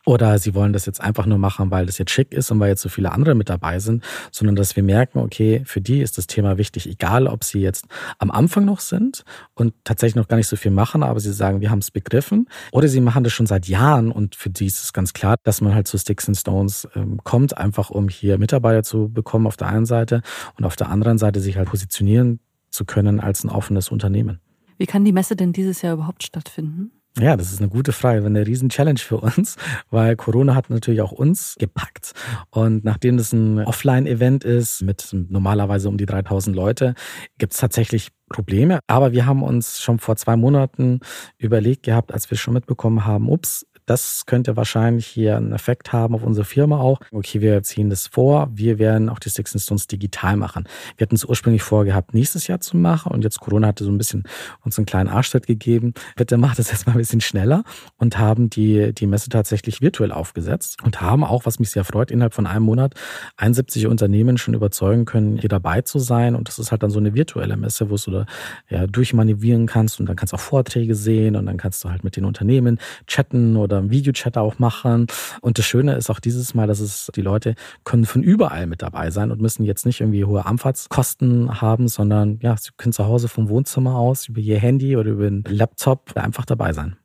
oder 0.05 0.39
sie 0.39 0.55
wollen 0.55 0.73
das 0.73 0.87
jetzt 0.87 1.01
einfach 1.01 1.27
nur 1.27 1.39
machen, 1.39 1.71
weil 1.71 1.87
das 1.87 1.99
jetzt 1.99 2.11
schick 2.11 2.33
ist 2.33 2.51
und 2.51 2.59
weil 2.61 2.71
jetzt 2.71 2.83
so 2.83 2.89
viele 2.89 3.13
andere 3.13 3.35
mit 3.35 3.49
dabei 3.49 3.79
sind, 3.79 4.03
sondern 4.31 4.57
dass 4.57 4.75
wir 4.75 4.83
merken, 4.83 5.19
okay, 5.19 5.63
für 5.65 5.81
die 5.81 6.01
ist 6.01 6.19
das 6.19 6.27
Thema 6.27 6.59
wichtig, 6.59 6.89
egal 6.89 7.27
ob 7.27 7.45
sie 7.45 7.61
jetzt 7.61 7.87
am 8.19 8.31
Anfang 8.31 8.65
noch 8.65 8.81
sind 8.81 9.25
und 9.55 9.75
tatsächlich 9.85 10.17
noch 10.17 10.29
gar 10.29 10.37
nicht 10.37 10.49
so 10.49 10.57
viel 10.57 10.71
machen, 10.71 11.03
aber 11.03 11.21
sie 11.21 11.33
sagen, 11.33 11.61
wir 11.61 11.71
haben 11.71 11.79
es 11.79 11.91
begriffen. 11.91 12.49
Oder 12.73 12.89
sie 12.89 13.01
machen 13.01 13.25
das 13.25 13.33
schon 13.33 13.47
seit 13.47 13.69
Jahren 13.69 14.11
und 14.11 14.35
für 14.35 14.51
die 14.51 14.67
ist 14.67 14.83
es 14.83 14.93
ganz 14.93 15.13
klar, 15.13 15.37
dass 15.45 15.61
man 15.61 15.75
halt 15.75 15.87
zu 15.87 15.99
Sticks 15.99 16.27
and 16.27 16.37
Stones 16.37 16.89
ähm, 16.95 17.21
kommt, 17.23 17.57
einfach 17.57 17.91
um 17.91 18.09
hier 18.09 18.39
Mitarbeiter 18.39 18.83
zu 18.83 19.09
bekommen 19.09 19.47
auf 19.47 19.57
der 19.57 19.69
einen 19.69 19.87
Seite 19.87 20.23
und 20.59 20.65
auf 20.65 20.77
der 20.77 20.89
anderen 20.89 21.19
Seite 21.19 21.41
sich 21.41 21.57
halt 21.57 21.69
positionieren 21.69 22.41
zu 22.71 22.85
können 22.85 23.21
als 23.21 23.45
ein 23.45 23.51
offenes 23.51 23.91
Unternehmen. 23.91 24.41
Wie 24.79 24.87
kann 24.87 25.05
die 25.05 25.13
Messe 25.13 25.37
denn 25.37 25.53
dieses 25.53 25.83
Jahr 25.83 25.95
überhaupt 25.95 26.25
stattfinden? 26.25 26.91
Ja, 27.21 27.37
das 27.37 27.53
ist 27.53 27.61
eine 27.61 27.69
gute 27.69 27.93
Frage, 27.93 28.25
eine 28.25 28.47
riesen 28.47 28.71
Challenge 28.71 28.99
für 28.99 29.19
uns, 29.19 29.57
weil 29.91 30.17
Corona 30.17 30.55
hat 30.55 30.71
natürlich 30.71 31.03
auch 31.03 31.13
uns 31.13 31.57
gepackt. 31.59 32.13
Und 32.51 32.85
nachdem 32.85 33.19
das 33.19 33.33
ein 33.33 33.59
Offline-Event 33.59 34.45
ist 34.45 34.83
mit 34.83 35.11
normalerweise 35.13 35.91
um 35.91 35.99
die 35.99 36.07
3000 36.07 36.57
Leute, 36.57 36.95
gibt 37.37 37.53
es 37.53 37.61
tatsächlich 37.61 38.09
Probleme. 38.31 38.81
Aber 38.87 39.13
wir 39.13 39.27
haben 39.27 39.43
uns 39.43 39.81
schon 39.81 39.99
vor 39.99 40.17
zwei 40.17 40.37
Monaten 40.37 41.01
überlegt 41.37 41.83
gehabt, 41.83 42.13
als 42.13 42.31
wir 42.31 42.39
schon 42.39 42.55
mitbekommen 42.55 43.05
haben, 43.05 43.29
ups, 43.29 43.67
das 43.87 44.25
könnte 44.27 44.57
wahrscheinlich 44.57 45.07
hier 45.07 45.37
einen 45.37 45.53
Effekt 45.53 45.93
haben 45.93 46.15
auf 46.15 46.23
unsere 46.23 46.45
Firma 46.45 46.79
auch. 46.79 47.01
Okay, 47.11 47.41
wir 47.41 47.63
ziehen 47.63 47.91
das 47.91 48.07
vor. 48.07 48.49
Wir 48.53 48.79
werden 48.79 49.09
auch 49.09 49.19
die 49.19 49.29
Six 49.29 49.57
Stones 49.63 49.87
digital 49.87 50.37
machen. 50.37 50.65
Wir 50.97 51.07
hatten 51.07 51.15
es 51.15 51.25
ursprünglich 51.25 51.63
vorgehabt, 51.63 52.15
nächstes 52.15 52.47
Jahr 52.47 52.61
zu 52.61 52.77
machen 52.77 53.13
und 53.13 53.25
jetzt 53.25 53.41
Corona 53.41 53.69
hatte 53.69 53.85
so 53.85 53.91
ein 53.91 53.99
bisschen 53.99 54.25
uns 54.65 54.79
einen 54.79 54.87
kleinen 54.87 55.09
Arschtritt 55.09 55.47
gegeben. 55.47 55.95
Bitte 56.17 56.37
macht 56.37 56.59
es 56.59 56.71
jetzt 56.71 56.87
mal 56.87 56.93
ein 56.93 56.99
bisschen 56.99 57.21
schneller 57.21 57.65
und 57.97 58.19
haben 58.19 58.51
die, 58.51 58.93
die 58.95 59.07
Messe 59.07 59.29
tatsächlich 59.29 59.81
virtuell 59.81 60.13
aufgesetzt 60.13 60.83
und 60.83 61.01
haben 61.01 61.25
auch, 61.25 61.47
was 61.47 61.59
mich 61.59 61.71
sehr 61.71 61.85
freut, 61.85 62.11
innerhalb 62.11 62.35
von 62.35 62.47
einem 62.47 62.65
Monat 62.65 62.95
71 63.37 63.87
Unternehmen 63.87 64.39
schon 64.39 64.55
überzeugen 64.55 65.05
können, 65.05 65.39
hier 65.39 65.49
dabei 65.49 65.83
zu 65.83 65.99
sein. 65.99 66.35
Und 66.35 66.49
das 66.49 66.59
ist 66.59 66.71
halt 66.71 66.83
dann 66.83 66.91
so 66.91 66.99
eine 66.99 67.15
virtuelle 67.15 67.57
Messe, 67.57 67.91
wo 67.91 67.97
du 67.97 68.11
da 68.11 68.27
ja, 68.69 68.87
durchmanövrieren 68.87 69.67
kannst 69.67 70.01
und 70.01 70.07
dann 70.07 70.17
kannst 70.17 70.33
du 70.33 70.37
auch 70.37 70.41
Vorträge 70.41 70.95
sehen 70.95 71.37
und 71.37 71.47
dann 71.47 71.57
kannst 71.57 71.83
du 71.85 71.91
halt 71.91 72.05
mit 72.05 72.17
den 72.17 72.25
Unternehmen 72.25 72.79
chatten 73.07 73.57
oder 73.57 73.72
oder 73.73 73.81
einen 73.81 73.91
Videochat 73.91 74.37
auch 74.39 74.59
machen. 74.59 75.07
Und 75.41 75.59
das 75.59 75.65
Schöne 75.65 75.95
ist 75.95 76.11
auch 76.11 76.21
dieses 76.21 76.55
Mal, 76.55 76.67
dass 76.67 76.81
es 76.81 77.11
die 77.15 77.23
Leute 77.23 77.55
können 77.85 78.05
von 78.05 78.23
überall 78.23 78.67
mit 78.67 78.83
dabei 78.83 79.11
sein 79.11 79.31
und 79.31 79.41
müssen 79.41 79.65
jetzt 79.65 79.87
nicht 79.87 80.01
irgendwie 80.01 80.25
hohe 80.25 80.47
Anfahrtskosten 80.47 81.61
haben, 81.61 81.89
sondern 81.89 82.39
ja, 82.43 82.57
sie 82.57 82.71
können 82.77 82.93
zu 82.93 83.07
Hause 83.07 83.29
vom 83.29 83.49
Wohnzimmer 83.49 83.97
aus 83.97 84.29
über 84.29 84.41
ihr 84.41 84.59
Handy 84.59 84.97
oder 84.97 85.11
über 85.11 85.25
den 85.25 85.45
Laptop 85.49 86.13
einfach 86.17 86.45
dabei 86.45 86.73
sein. 86.73 86.97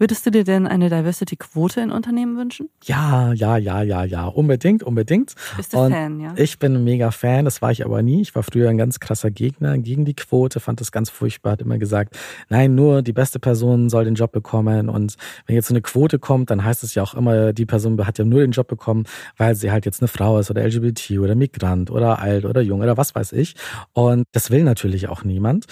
Würdest 0.00 0.24
du 0.24 0.30
dir 0.30 0.44
denn 0.44 0.68
eine 0.68 0.90
Diversity-Quote 0.90 1.80
in 1.80 1.90
Unternehmen 1.90 2.36
wünschen? 2.36 2.70
Ja, 2.84 3.32
ja, 3.32 3.56
ja, 3.56 3.82
ja, 3.82 4.04
ja. 4.04 4.26
Unbedingt, 4.26 4.84
unbedingt. 4.84 5.34
Bist 5.56 5.74
du 5.74 5.78
und 5.78 5.92
Fan, 5.92 6.20
ja? 6.20 6.34
Ich 6.36 6.60
bin 6.60 6.76
ein 6.76 6.84
mega 6.84 7.10
Fan, 7.10 7.44
das 7.44 7.62
war 7.62 7.72
ich 7.72 7.84
aber 7.84 8.00
nie. 8.02 8.20
Ich 8.20 8.32
war 8.36 8.44
früher 8.44 8.70
ein 8.70 8.78
ganz 8.78 9.00
krasser 9.00 9.32
Gegner 9.32 9.76
gegen 9.78 10.04
die 10.04 10.14
Quote, 10.14 10.60
fand 10.60 10.80
das 10.80 10.92
ganz 10.92 11.10
furchtbar, 11.10 11.52
hat 11.52 11.62
immer 11.62 11.78
gesagt, 11.78 12.16
nein, 12.48 12.76
nur 12.76 13.02
die 13.02 13.12
beste 13.12 13.40
Person 13.40 13.90
soll 13.90 14.04
den 14.04 14.14
Job 14.14 14.30
bekommen. 14.30 14.88
Und 14.88 15.16
wenn 15.46 15.56
jetzt 15.56 15.66
so 15.66 15.74
eine 15.74 15.82
Quote 15.82 16.20
kommt, 16.20 16.50
dann 16.50 16.62
heißt 16.62 16.84
es 16.84 16.94
ja 16.94 17.02
auch 17.02 17.14
immer, 17.14 17.52
die 17.52 17.66
Person 17.66 18.06
hat 18.06 18.18
ja 18.18 18.24
nur 18.24 18.42
den 18.42 18.52
Job 18.52 18.68
bekommen, 18.68 19.02
weil 19.36 19.56
sie 19.56 19.72
halt 19.72 19.84
jetzt 19.84 20.00
eine 20.00 20.08
Frau 20.08 20.38
ist 20.38 20.48
oder 20.48 20.64
LGBT 20.64 21.18
oder 21.18 21.34
Migrant 21.34 21.90
oder 21.90 22.20
alt 22.20 22.44
oder 22.44 22.60
jung 22.60 22.82
oder 22.82 22.96
was 22.96 23.16
weiß 23.16 23.32
ich. 23.32 23.56
Und 23.94 24.26
das 24.30 24.52
will 24.52 24.62
natürlich 24.62 25.08
auch 25.08 25.24
niemand. 25.24 25.66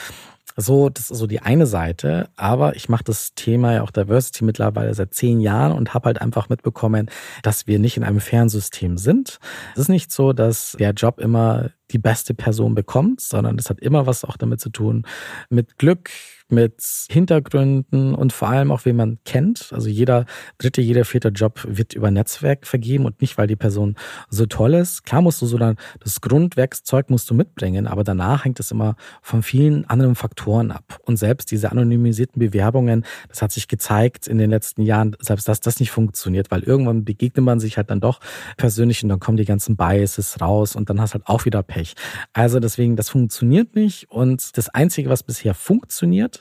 So, 0.56 0.88
das 0.88 1.10
ist 1.10 1.18
so 1.18 1.26
die 1.26 1.40
eine 1.40 1.66
Seite. 1.66 2.30
Aber 2.36 2.76
ich 2.76 2.88
mache 2.88 3.04
das 3.04 3.34
Thema 3.34 3.74
ja 3.74 3.82
auch 3.82 3.90
Diversity 3.90 4.44
mittlerweile 4.44 4.94
seit 4.94 5.12
zehn 5.12 5.40
Jahren 5.40 5.72
und 5.72 5.92
habe 5.92 6.06
halt 6.06 6.20
einfach 6.20 6.48
mitbekommen, 6.48 7.10
dass 7.42 7.66
wir 7.66 7.78
nicht 7.78 7.96
in 7.98 8.04
einem 8.04 8.20
Fernsystem 8.20 8.96
sind. 8.96 9.38
Es 9.74 9.82
ist 9.82 9.88
nicht 9.88 10.10
so, 10.10 10.32
dass 10.32 10.76
der 10.78 10.92
Job 10.92 11.20
immer 11.20 11.70
die 11.90 11.98
beste 11.98 12.34
Person 12.34 12.74
bekommt, 12.74 13.20
sondern 13.20 13.58
es 13.58 13.70
hat 13.70 13.80
immer 13.80 14.06
was 14.06 14.24
auch 14.24 14.36
damit 14.36 14.60
zu 14.60 14.70
tun 14.70 15.06
mit 15.50 15.78
Glück, 15.78 16.10
mit 16.48 16.82
Hintergründen 17.10 18.14
und 18.14 18.32
vor 18.32 18.48
allem 18.48 18.70
auch, 18.70 18.84
wen 18.84 18.96
man 18.96 19.18
kennt. 19.24 19.70
Also 19.72 19.88
jeder 19.88 20.26
dritte, 20.58 20.80
jeder 20.80 21.04
vierte 21.04 21.28
Job 21.28 21.66
wird 21.68 21.94
über 21.94 22.10
Netzwerk 22.10 22.66
vergeben 22.66 23.04
und 23.04 23.20
nicht, 23.20 23.38
weil 23.38 23.46
die 23.46 23.56
Person 23.56 23.96
so 24.28 24.46
toll 24.46 24.74
ist. 24.74 25.04
Klar 25.04 25.22
musst 25.22 25.42
du 25.42 25.46
so 25.46 25.58
dann 25.58 25.76
das 26.00 26.20
Grundwerkszeug 26.20 27.10
musst 27.10 27.28
du 27.30 27.34
mitbringen, 27.34 27.86
aber 27.86 28.04
danach 28.04 28.44
hängt 28.44 28.60
es 28.60 28.70
immer 28.70 28.96
von 29.22 29.42
vielen 29.42 29.84
anderen 29.86 30.14
Faktoren 30.14 30.70
ab. 30.70 31.00
Und 31.04 31.16
selbst 31.16 31.50
diese 31.50 31.70
anonymisierten 31.72 32.38
Bewerbungen, 32.38 33.04
das 33.28 33.42
hat 33.42 33.52
sich 33.52 33.68
gezeigt 33.68 34.26
in 34.26 34.38
den 34.38 34.50
letzten 34.50 34.82
Jahren, 34.82 35.16
selbst 35.20 35.48
dass 35.48 35.60
das 35.60 35.80
nicht 35.80 35.90
funktioniert, 35.90 36.50
weil 36.50 36.62
irgendwann 36.62 37.04
begegnet 37.04 37.44
man 37.44 37.60
sich 37.60 37.76
halt 37.76 37.90
dann 37.90 38.00
doch 38.00 38.20
persönlich 38.56 39.02
und 39.02 39.08
dann 39.08 39.20
kommen 39.20 39.36
die 39.36 39.44
ganzen 39.44 39.76
Biases 39.76 40.40
raus 40.40 40.76
und 40.76 40.90
dann 40.90 41.00
hast 41.00 41.14
halt 41.14 41.26
auch 41.26 41.44
wieder 41.44 41.62
Pech. 41.62 41.94
Also 42.32 42.60
deswegen, 42.60 42.96
das 42.96 43.08
funktioniert 43.08 43.74
nicht. 43.74 44.10
Und 44.10 44.56
das 44.56 44.68
Einzige, 44.68 45.08
was 45.08 45.22
bisher 45.22 45.54
funktioniert, 45.54 46.35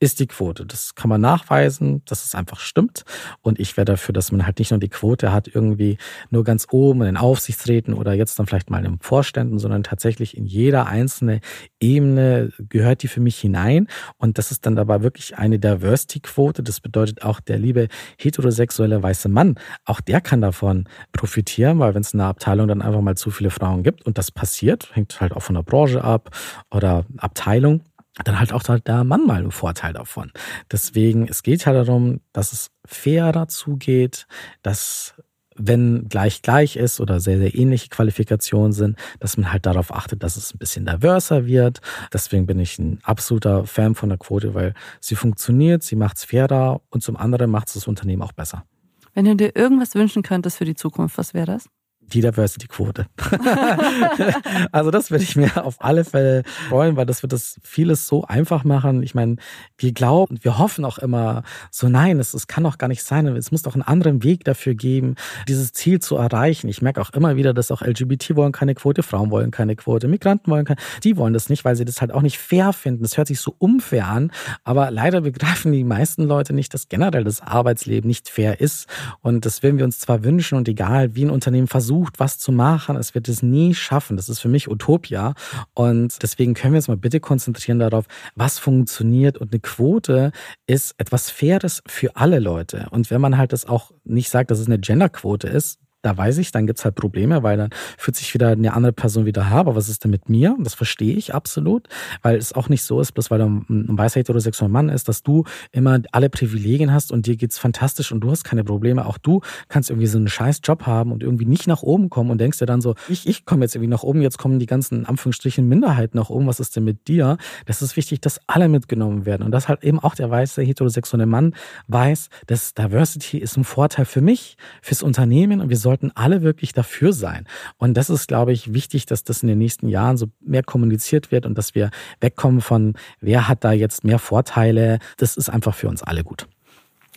ist 0.00 0.18
die 0.18 0.26
Quote. 0.26 0.64
Das 0.64 0.94
kann 0.94 1.10
man 1.10 1.20
nachweisen, 1.20 2.02
dass 2.06 2.24
es 2.24 2.34
einfach 2.34 2.58
stimmt. 2.58 3.04
Und 3.42 3.60
ich 3.60 3.76
wäre 3.76 3.84
dafür, 3.84 4.14
dass 4.14 4.32
man 4.32 4.46
halt 4.46 4.58
nicht 4.58 4.70
nur 4.70 4.80
die 4.80 4.88
Quote 4.88 5.30
hat, 5.30 5.46
irgendwie 5.46 5.98
nur 6.30 6.42
ganz 6.42 6.66
oben 6.70 7.02
in 7.02 7.06
den 7.06 7.16
Aufsichtsräten 7.18 7.92
oder 7.92 8.14
jetzt 8.14 8.38
dann 8.38 8.46
vielleicht 8.46 8.70
mal 8.70 8.78
in 8.78 8.92
den 8.92 9.00
Vorständen, 9.00 9.58
sondern 9.58 9.82
tatsächlich 9.82 10.36
in 10.36 10.46
jeder 10.46 10.86
einzelne 10.86 11.40
Ebene 11.80 12.50
gehört 12.58 13.02
die 13.02 13.08
für 13.08 13.20
mich 13.20 13.38
hinein. 13.38 13.88
Und 14.16 14.38
das 14.38 14.50
ist 14.50 14.64
dann 14.64 14.74
dabei 14.74 15.02
wirklich 15.02 15.36
eine 15.36 15.58
Diversity-Quote. 15.58 16.62
Das 16.62 16.80
bedeutet 16.80 17.22
auch 17.22 17.38
der 17.40 17.58
liebe 17.58 17.88
heterosexuelle 18.18 19.02
weiße 19.02 19.28
Mann, 19.28 19.56
auch 19.84 20.00
der 20.00 20.22
kann 20.22 20.40
davon 20.40 20.88
profitieren, 21.12 21.78
weil 21.78 21.94
wenn 21.94 22.00
es 22.00 22.14
in 22.14 22.20
einer 22.20 22.30
Abteilung 22.30 22.68
dann 22.68 22.80
einfach 22.80 23.02
mal 23.02 23.16
zu 23.16 23.30
viele 23.30 23.50
Frauen 23.50 23.82
gibt 23.82 24.06
und 24.06 24.16
das 24.16 24.30
passiert, 24.30 24.88
hängt 24.94 25.20
halt 25.20 25.32
auch 25.32 25.42
von 25.42 25.54
der 25.54 25.62
Branche 25.62 26.02
ab 26.02 26.30
oder 26.70 27.04
Abteilung, 27.18 27.82
dann 28.24 28.38
halt 28.38 28.52
auch 28.52 28.62
der 28.62 29.04
Mann 29.04 29.26
mal 29.26 29.38
einen 29.38 29.50
Vorteil 29.50 29.92
davon. 29.92 30.32
Deswegen, 30.70 31.28
es 31.28 31.42
geht 31.42 31.66
halt 31.66 31.76
darum, 31.76 32.20
dass 32.32 32.52
es 32.52 32.70
fairer 32.86 33.48
zugeht, 33.48 34.26
dass 34.62 35.14
wenn 35.56 36.08
gleich 36.08 36.42
gleich 36.42 36.76
ist 36.76 37.00
oder 37.00 37.20
sehr, 37.20 37.38
sehr 37.38 37.54
ähnliche 37.54 37.88
Qualifikationen 37.88 38.72
sind, 38.72 38.96
dass 39.18 39.36
man 39.36 39.52
halt 39.52 39.66
darauf 39.66 39.92
achtet, 39.92 40.22
dass 40.22 40.36
es 40.36 40.54
ein 40.54 40.58
bisschen 40.58 40.86
diverser 40.86 41.46
wird. 41.46 41.80
Deswegen 42.12 42.46
bin 42.46 42.58
ich 42.58 42.78
ein 42.78 43.00
absoluter 43.02 43.66
Fan 43.66 43.94
von 43.94 44.08
der 44.08 44.18
Quote, 44.18 44.54
weil 44.54 44.74
sie 45.00 45.16
funktioniert, 45.16 45.82
sie 45.82 45.96
macht 45.96 46.16
es 46.16 46.24
fairer 46.24 46.80
und 46.90 47.02
zum 47.02 47.16
anderen 47.16 47.50
macht 47.50 47.68
es 47.68 47.74
das 47.74 47.88
Unternehmen 47.88 48.22
auch 48.22 48.32
besser. 48.32 48.64
Wenn 49.12 49.24
du 49.24 49.36
dir 49.36 49.56
irgendwas 49.56 49.94
wünschen 49.94 50.22
könntest 50.22 50.56
für 50.56 50.64
die 50.64 50.76
Zukunft, 50.76 51.18
was 51.18 51.34
wäre 51.34 51.46
das? 51.46 51.68
Die 52.12 52.20
Diversity-Quote. 52.20 53.06
also 54.72 54.90
das 54.90 55.10
würde 55.10 55.24
ich 55.24 55.36
mir 55.36 55.64
auf 55.64 55.76
alle 55.78 56.04
Fälle 56.04 56.42
freuen, 56.68 56.96
weil 56.96 57.06
das 57.06 57.22
wird 57.22 57.32
das 57.32 57.60
vieles 57.62 58.06
so 58.06 58.24
einfach 58.24 58.64
machen. 58.64 59.02
Ich 59.02 59.14
meine, 59.14 59.36
wir 59.78 59.92
glauben, 59.92 60.38
wir 60.42 60.58
hoffen 60.58 60.84
auch 60.84 60.98
immer 60.98 61.42
so, 61.70 61.88
nein, 61.88 62.18
es, 62.18 62.34
es 62.34 62.46
kann 62.46 62.64
doch 62.64 62.78
gar 62.78 62.88
nicht 62.88 63.02
sein. 63.02 63.26
Es 63.28 63.52
muss 63.52 63.62
doch 63.62 63.74
einen 63.74 63.82
anderen 63.82 64.22
Weg 64.22 64.44
dafür 64.44 64.74
geben, 64.74 65.14
dieses 65.48 65.72
Ziel 65.72 66.00
zu 66.00 66.16
erreichen. 66.16 66.68
Ich 66.68 66.82
merke 66.82 67.00
auch 67.00 67.10
immer 67.10 67.36
wieder, 67.36 67.54
dass 67.54 67.70
auch 67.70 67.82
LGBT 67.82 68.36
wollen 68.36 68.52
keine 68.52 68.74
Quote, 68.74 69.02
Frauen 69.02 69.30
wollen 69.30 69.50
keine 69.50 69.76
Quote, 69.76 70.08
Migranten 70.08 70.50
wollen 70.50 70.64
keine, 70.64 70.80
die 71.04 71.16
wollen 71.16 71.32
das 71.32 71.48
nicht, 71.48 71.64
weil 71.64 71.76
sie 71.76 71.84
das 71.84 72.00
halt 72.00 72.12
auch 72.12 72.22
nicht 72.22 72.38
fair 72.38 72.72
finden. 72.72 73.02
Das 73.02 73.16
hört 73.16 73.28
sich 73.28 73.40
so 73.40 73.54
unfair 73.58 74.08
an, 74.08 74.32
aber 74.64 74.90
leider 74.90 75.20
begreifen 75.20 75.72
die 75.72 75.84
meisten 75.84 76.24
Leute 76.24 76.52
nicht, 76.52 76.74
dass 76.74 76.88
generell 76.88 77.24
das 77.24 77.40
Arbeitsleben 77.40 78.08
nicht 78.08 78.28
fair 78.28 78.60
ist. 78.60 78.86
Und 79.20 79.46
das 79.46 79.62
würden 79.62 79.78
wir 79.78 79.84
uns 79.84 79.98
zwar 79.98 80.24
wünschen 80.24 80.56
und 80.56 80.68
egal, 80.68 81.14
wie 81.14 81.24
ein 81.24 81.30
Unternehmen 81.30 81.66
versucht, 81.66 81.99
versucht, 82.00 82.18
was 82.18 82.38
zu 82.38 82.52
machen. 82.52 82.96
Es 82.96 83.14
wird 83.14 83.28
es 83.28 83.42
nie 83.42 83.74
schaffen. 83.74 84.16
Das 84.16 84.28
ist 84.28 84.40
für 84.40 84.48
mich 84.48 84.68
Utopia. 84.68 85.34
Und 85.74 86.22
deswegen 86.22 86.54
können 86.54 86.72
wir 86.72 86.78
uns 86.78 86.88
mal 86.88 86.96
bitte 86.96 87.20
konzentrieren 87.20 87.78
darauf, 87.78 88.06
was 88.34 88.58
funktioniert. 88.58 89.38
Und 89.38 89.52
eine 89.52 89.60
Quote 89.60 90.32
ist 90.66 90.94
etwas 90.98 91.30
Faires 91.30 91.82
für 91.86 92.16
alle 92.16 92.38
Leute. 92.38 92.88
Und 92.90 93.10
wenn 93.10 93.20
man 93.20 93.36
halt 93.36 93.52
das 93.52 93.66
auch 93.66 93.92
nicht 94.04 94.30
sagt, 94.30 94.50
dass 94.50 94.58
es 94.58 94.66
eine 94.66 94.78
Genderquote 94.78 95.48
ist, 95.48 95.78
da 96.02 96.16
weiß 96.16 96.38
ich, 96.38 96.50
dann 96.50 96.66
gibt's 96.66 96.84
halt 96.84 96.94
Probleme, 96.94 97.42
weil 97.42 97.56
dann 97.56 97.70
fühlt 97.98 98.16
sich 98.16 98.32
wieder 98.32 98.48
eine 98.48 98.72
andere 98.72 98.92
Person 98.92 99.26
wieder 99.26 99.50
her. 99.50 99.58
Aber 99.58 99.76
was 99.76 99.88
ist 99.88 100.04
denn 100.04 100.10
mit 100.10 100.28
mir? 100.28 100.56
Das 100.60 100.74
verstehe 100.74 101.14
ich 101.14 101.34
absolut, 101.34 101.88
weil 102.22 102.36
es 102.36 102.52
auch 102.52 102.68
nicht 102.68 102.82
so 102.82 103.00
ist, 103.00 103.12
bloß 103.12 103.30
weil 103.30 103.38
du 103.38 103.46
ein 103.46 103.98
weißer 103.98 104.20
heterosexueller 104.20 104.72
Mann 104.72 104.88
ist, 104.88 105.08
dass 105.08 105.22
du 105.22 105.44
immer 105.72 106.00
alle 106.12 106.30
Privilegien 106.30 106.92
hast 106.92 107.12
und 107.12 107.26
dir 107.26 107.36
geht's 107.36 107.58
fantastisch 107.58 108.12
und 108.12 108.20
du 108.20 108.30
hast 108.30 108.44
keine 108.44 108.64
Probleme. 108.64 109.04
Auch 109.04 109.18
du 109.18 109.40
kannst 109.68 109.90
irgendwie 109.90 110.06
so 110.06 110.18
einen 110.18 110.28
scheiß 110.28 110.60
Job 110.62 110.86
haben 110.86 111.12
und 111.12 111.22
irgendwie 111.22 111.46
nicht 111.46 111.66
nach 111.66 111.82
oben 111.82 112.08
kommen 112.08 112.30
und 112.30 112.38
denkst 112.38 112.58
dir 112.58 112.66
dann 112.66 112.80
so, 112.80 112.94
ich, 113.08 113.26
ich 113.28 113.44
komme 113.44 113.64
jetzt 113.64 113.74
irgendwie 113.74 113.90
nach 113.90 114.02
oben, 114.02 114.22
jetzt 114.22 114.38
kommen 114.38 114.58
die 114.58 114.66
ganzen 114.66 115.04
Anführungsstrichen 115.04 115.66
Minderheiten 115.68 116.16
nach 116.16 116.30
oben. 116.30 116.46
Was 116.46 116.60
ist 116.60 116.76
denn 116.76 116.84
mit 116.84 117.08
dir? 117.08 117.36
Das 117.66 117.82
ist 117.82 117.96
wichtig, 117.96 118.20
dass 118.20 118.40
alle 118.46 118.68
mitgenommen 118.68 119.26
werden 119.26 119.42
und 119.42 119.52
dass 119.52 119.68
halt 119.68 119.84
eben 119.84 119.98
auch 119.98 120.14
der 120.14 120.30
weiße 120.30 120.62
heterosexuelle 120.62 121.26
Mann 121.26 121.54
weiß, 121.88 122.28
dass 122.46 122.74
Diversity 122.74 123.38
ist 123.38 123.56
ein 123.56 123.64
Vorteil 123.64 124.04
für 124.04 124.20
mich, 124.20 124.56
fürs 124.82 125.02
Unternehmen 125.02 125.60
und 125.60 125.68
wir 125.68 125.76
sollten 125.90 126.12
alle 126.14 126.42
wirklich 126.42 126.72
dafür 126.72 127.12
sein. 127.12 127.48
Und 127.76 127.94
das 127.96 128.10
ist, 128.10 128.28
glaube 128.28 128.52
ich, 128.52 128.72
wichtig, 128.72 129.06
dass 129.06 129.24
das 129.24 129.42
in 129.42 129.48
den 129.48 129.58
nächsten 129.58 129.88
Jahren 129.88 130.16
so 130.16 130.26
mehr 130.38 130.62
kommuniziert 130.62 131.32
wird 131.32 131.46
und 131.46 131.58
dass 131.58 131.74
wir 131.74 131.90
wegkommen 132.20 132.60
von, 132.60 132.94
wer 133.20 133.48
hat 133.48 133.64
da 133.64 133.72
jetzt 133.72 134.04
mehr 134.04 134.20
Vorteile. 134.20 135.00
Das 135.16 135.36
ist 135.36 135.48
einfach 135.48 135.74
für 135.74 135.88
uns 135.88 136.04
alle 136.04 136.22
gut. 136.22 136.46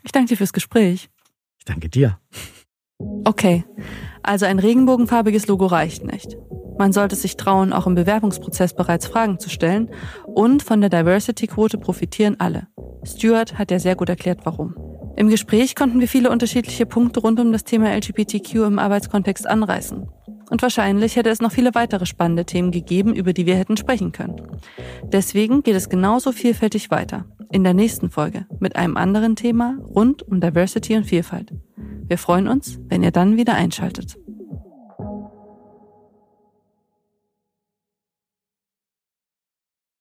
Ich 0.01 0.11
danke 0.11 0.29
dir 0.29 0.37
fürs 0.37 0.53
Gespräch. 0.53 1.09
Ich 1.59 1.65
danke 1.65 1.87
dir. 1.87 2.17
Okay, 3.25 3.63
also 4.23 4.47
ein 4.47 4.57
regenbogenfarbiges 4.57 5.45
Logo 5.45 5.67
reicht 5.67 6.03
nicht. 6.03 6.35
Man 6.79 6.93
sollte 6.93 7.15
sich 7.15 7.37
trauen, 7.37 7.73
auch 7.73 7.85
im 7.85 7.93
Bewerbungsprozess 7.93 8.75
bereits 8.75 9.05
Fragen 9.05 9.37
zu 9.37 9.51
stellen 9.51 9.91
und 10.25 10.63
von 10.63 10.81
der 10.81 10.89
Diversity-Quote 10.89 11.77
profitieren 11.77 12.39
alle. 12.39 12.65
Stuart 13.03 13.59
hat 13.59 13.69
ja 13.69 13.77
sehr 13.77 13.95
gut 13.95 14.09
erklärt, 14.09 14.39
warum. 14.45 14.73
Im 15.15 15.29
Gespräch 15.29 15.75
konnten 15.75 15.99
wir 15.99 16.07
viele 16.07 16.31
unterschiedliche 16.31 16.85
Punkte 16.85 17.19
rund 17.19 17.39
um 17.39 17.51
das 17.51 17.63
Thema 17.63 17.95
LGBTQ 17.95 18.55
im 18.55 18.79
Arbeitskontext 18.79 19.47
anreißen. 19.47 20.07
Und 20.49 20.61
wahrscheinlich 20.61 21.15
hätte 21.15 21.29
es 21.29 21.41
noch 21.41 21.51
viele 21.51 21.75
weitere 21.75 22.05
spannende 22.05 22.45
Themen 22.45 22.71
gegeben, 22.71 23.13
über 23.13 23.33
die 23.33 23.45
wir 23.45 23.55
hätten 23.55 23.77
sprechen 23.77 24.11
können. 24.11 24.41
Deswegen 25.03 25.63
geht 25.63 25.75
es 25.75 25.89
genauso 25.89 26.31
vielfältig 26.31 26.91
weiter. 26.91 27.25
In 27.51 27.63
der 27.63 27.73
nächsten 27.73 28.09
Folge 28.09 28.47
mit 28.59 28.75
einem 28.75 28.97
anderen 28.97 29.35
Thema 29.35 29.77
rund 29.83 30.23
um 30.23 30.41
Diversity 30.41 30.95
und 30.95 31.05
Vielfalt. 31.05 31.53
Wir 32.07 32.17
freuen 32.17 32.47
uns, 32.47 32.79
wenn 32.89 33.03
ihr 33.03 33.11
dann 33.11 33.37
wieder 33.37 33.53
einschaltet. 33.53 34.17